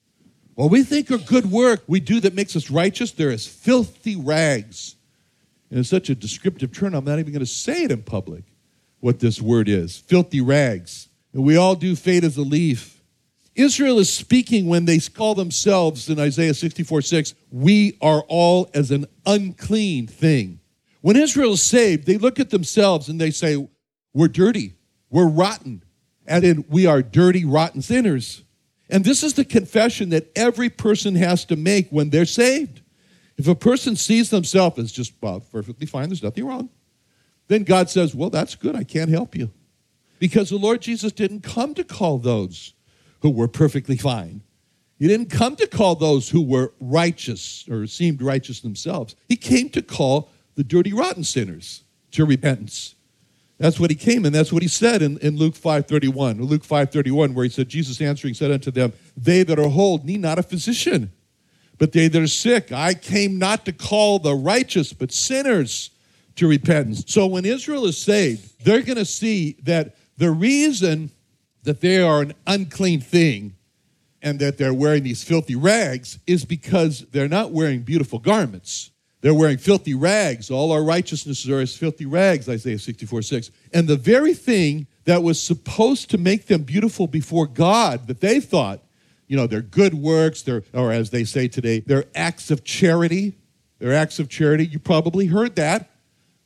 What 0.56 0.72
we 0.72 0.84
think 0.84 1.12
are 1.12 1.18
good 1.18 1.52
work 1.52 1.84
we 1.88 2.00
do 2.00 2.20
that 2.22 2.34
makes 2.34 2.56
us 2.56 2.72
righteous, 2.72 3.12
they're 3.12 3.32
as 3.32 3.46
filthy 3.46 4.16
rags. 4.16 4.96
And 5.70 5.80
it's 5.80 5.90
such 5.90 6.10
a 6.10 6.16
descriptive 6.16 6.74
term, 6.74 6.94
I'm 6.94 7.06
not 7.06 7.20
even 7.20 7.34
going 7.34 7.40
to 7.40 7.46
say 7.46 7.84
it 7.84 7.92
in 7.92 8.04
public 8.04 8.44
what 9.00 9.20
this 9.20 9.42
word 9.42 9.70
is 9.70 9.98
filthy 9.98 10.42
rags. 10.42 11.10
And 11.34 11.44
we 11.44 11.58
all 11.58 11.76
do 11.76 11.96
fade 11.96 12.24
as 12.24 12.38
a 12.38 12.42
leaf. 12.42 13.04
Israel 13.54 14.00
is 14.00 14.12
speaking 14.12 14.68
when 14.68 14.86
they 14.86 15.00
call 15.00 15.36
themselves 15.36 16.10
in 16.10 16.20
Isaiah 16.20 16.54
64 16.54 17.02
6, 17.02 17.36
we 17.52 17.98
are 18.02 18.24
all 18.28 18.70
as 18.74 18.92
an 18.92 19.06
unclean 19.26 20.08
thing. 20.08 20.60
When 21.02 21.16
Israel 21.16 21.54
is 21.54 21.62
saved, 21.62 22.06
they 22.06 22.18
look 22.18 22.40
at 22.40 22.50
themselves 22.50 23.08
and 23.08 23.22
they 23.22 23.32
say, 23.32 23.68
we're 24.14 24.28
dirty, 24.28 24.74
we're 25.10 25.28
rotten, 25.28 25.84
and 26.28 26.44
in 26.44 26.66
we 26.70 26.86
are 26.86 27.02
dirty, 27.02 27.46
rotten 27.46 27.82
sinners. 27.82 28.44
And 28.90 29.04
this 29.04 29.24
is 29.24 29.34
the 29.34 29.46
confession 29.46 30.10
that 30.10 30.32
every 30.36 30.70
person 30.70 31.16
has 31.16 31.46
to 31.46 31.56
make 31.56 31.90
when 31.90 32.10
they're 32.10 32.26
saved. 32.26 32.82
If 33.38 33.48
a 33.48 33.56
person 33.56 33.96
sees 33.96 34.30
themselves 34.30 34.78
as 34.80 34.92
just 34.92 35.14
well, 35.22 35.40
perfectly 35.40 35.88
fine, 35.88 36.10
there's 36.10 36.24
nothing 36.24 36.46
wrong, 36.46 36.70
then 37.48 37.64
God 37.64 37.90
says, 37.90 38.16
Well, 38.16 38.30
that's 38.30 38.56
good, 38.56 38.76
I 38.76 38.84
can't 38.84 39.10
help 39.10 39.36
you. 39.36 39.52
Because 40.20 40.50
the 40.50 40.58
Lord 40.58 40.82
Jesus 40.82 41.12
didn't 41.12 41.42
come 41.42 41.74
to 41.74 41.84
call 41.84 42.18
those 42.18 42.74
who 43.22 43.30
were 43.30 43.48
perfectly 43.48 43.98
fine. 43.98 44.42
He 44.98 45.08
didn't 45.08 45.30
come 45.30 45.58
to 45.58 45.68
call 45.68 45.96
those 45.96 46.30
who 46.30 46.42
were 46.42 46.74
righteous 46.80 47.66
or 47.70 47.86
seemed 47.86 48.22
righteous 48.22 48.62
themselves. 48.62 49.16
He 49.28 49.36
came 49.36 49.70
to 49.70 49.82
call 49.82 50.30
the 50.56 50.64
dirty, 50.64 50.94
rotten 50.94 51.26
sinners 51.26 51.84
to 52.12 52.26
repentance. 52.26 52.95
That's 53.58 53.80
what 53.80 53.90
he 53.90 53.96
came, 53.96 54.26
and 54.26 54.36
that's 54.36 54.52
what 54.52 54.62
he 54.62 54.68
said 54.68 55.02
in, 55.02 55.18
in 55.20 55.38
Luke 55.38 55.54
5.31. 55.54 56.42
Luke 56.42 56.64
5.31, 56.64 57.34
where 57.34 57.46
he 57.46 57.50
said, 57.50 57.70
Jesus 57.70 58.02
answering 58.02 58.34
said 58.34 58.52
unto 58.52 58.70
them, 58.70 58.92
They 59.16 59.44
that 59.44 59.58
are 59.58 59.70
whole 59.70 60.00
need 60.00 60.20
not 60.20 60.40
a 60.40 60.44
physician, 60.44 61.12
but 61.78 61.94
they 61.94 62.10
that 62.10 62.22
are 62.22 62.28
sick. 62.28 62.72
I 62.74 62.94
came 62.94 63.40
not 63.40 63.66
to 63.66 63.72
call 63.72 64.20
the 64.20 64.36
righteous, 64.36 64.92
but 64.92 65.12
sinners 65.12 65.92
to 66.36 66.48
repentance. 66.48 67.06
So 67.08 67.28
when 67.28 67.46
Israel 67.46 67.86
is 67.86 67.98
saved, 67.98 68.66
they're 68.66 68.82
going 68.82 68.98
to 68.98 69.06
see 69.06 69.56
that 69.64 69.96
the 70.18 70.32
reason 70.32 71.12
that 71.64 71.80
they 71.80 72.02
are 72.02 72.22
an 72.22 72.34
unclean 72.46 73.00
thing 73.00 73.56
and 74.22 74.40
that 74.40 74.58
they're 74.58 74.74
wearing 74.74 75.04
these 75.04 75.24
filthy 75.24 75.56
rags 75.56 76.20
is 76.28 76.44
because 76.44 77.06
they're 77.12 77.30
not 77.30 77.52
wearing 77.52 77.82
beautiful 77.82 78.20
garments. 78.20 78.92
They're 79.26 79.34
wearing 79.34 79.58
filthy 79.58 79.96
rags. 79.96 80.52
All 80.52 80.72
our 80.72 80.84
righteousnesses 80.84 81.50
are 81.50 81.60
as 81.60 81.76
filthy 81.76 82.06
rags, 82.06 82.48
Isaiah 82.48 82.78
64 82.78 83.24
6. 83.24 83.50
And 83.74 83.88
the 83.88 83.96
very 83.96 84.36
thing 84.36 84.86
that 85.06 85.24
was 85.24 85.42
supposed 85.42 86.12
to 86.12 86.20
make 86.20 86.46
them 86.46 86.62
beautiful 86.62 87.08
before 87.08 87.48
God, 87.48 88.06
that 88.06 88.22
they 88.22 88.40
thought, 88.40 88.84
you 89.26 89.36
know, 89.36 89.48
their 89.48 89.64
good 89.64 89.96
works, 89.96 90.44
their, 90.44 90.62
or 90.76 90.92
as 90.92 91.10
they 91.10 91.24
say 91.24 91.48
today, 91.48 91.80
their 91.80 92.06
acts 92.14 92.52
of 92.52 92.64
charity, 92.64 93.34
their 93.80 93.96
acts 93.96 94.20
of 94.20 94.30
charity. 94.30 94.68
You 94.68 94.78
probably 94.78 95.26
heard 95.26 95.56
that 95.56 95.90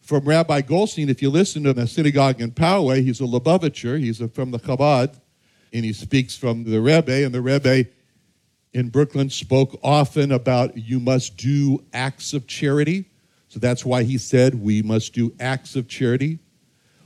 from 0.01 0.23
Rabbi 0.23 0.61
Goldstein. 0.61 1.09
If 1.09 1.21
you 1.21 1.29
listen 1.29 1.63
to 1.63 1.73
the 1.73 1.85
synagogue 1.85 2.39
in 2.39 2.51
Poway, 2.51 3.03
he's 3.03 3.19
a 3.19 3.25
Lubavitcher, 3.25 3.99
he's 3.99 4.21
a, 4.21 4.29
from 4.29 4.51
the 4.51 4.59
Chabad, 4.59 5.19
and 5.73 5.83
he 5.83 5.91
speaks 5.91 6.37
from 6.37 6.63
the 6.63 6.79
Rebbe, 6.79 7.25
and 7.25 7.35
the 7.35 7.41
Rebbe 7.41 7.89
in 8.73 8.89
Brooklyn 8.89 9.29
spoke 9.29 9.79
often 9.83 10.31
about 10.31 10.77
you 10.77 10.99
must 10.99 11.37
do 11.37 11.83
acts 11.93 12.33
of 12.33 12.47
charity. 12.47 13.05
So 13.47 13.59
that's 13.59 13.83
why 13.83 14.03
he 14.03 14.17
said 14.17 14.61
we 14.61 14.81
must 14.81 15.13
do 15.13 15.33
acts 15.39 15.75
of 15.75 15.87
charity. 15.87 16.39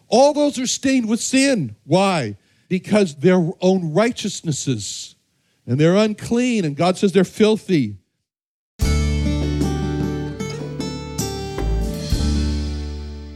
All 0.09 0.33
those 0.33 0.59
are 0.59 0.67
stained 0.67 1.07
with 1.07 1.21
sin. 1.21 1.75
Why? 1.85 2.37
Because 2.67 3.15
their 3.15 3.49
own 3.61 3.93
righteousnesses 3.93 5.15
and 5.65 5.79
they're 5.79 5.95
unclean, 5.95 6.65
and 6.65 6.75
God 6.75 6.97
says 6.97 7.13
they're 7.13 7.23
filthy. 7.23 7.95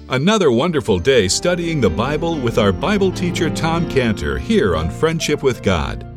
Another 0.09 0.51
wonderful 0.51 0.99
day 0.99 1.27
studying 1.27 1.81
the 1.81 1.89
Bible 1.89 2.39
with 2.39 2.57
our 2.57 2.71
Bible 2.71 3.11
teacher 3.11 3.49
Tom 3.49 3.89
Cantor 3.89 4.37
here 4.37 4.75
on 4.75 4.89
Friendship 4.89 5.43
with 5.43 5.61
God. 5.61 6.16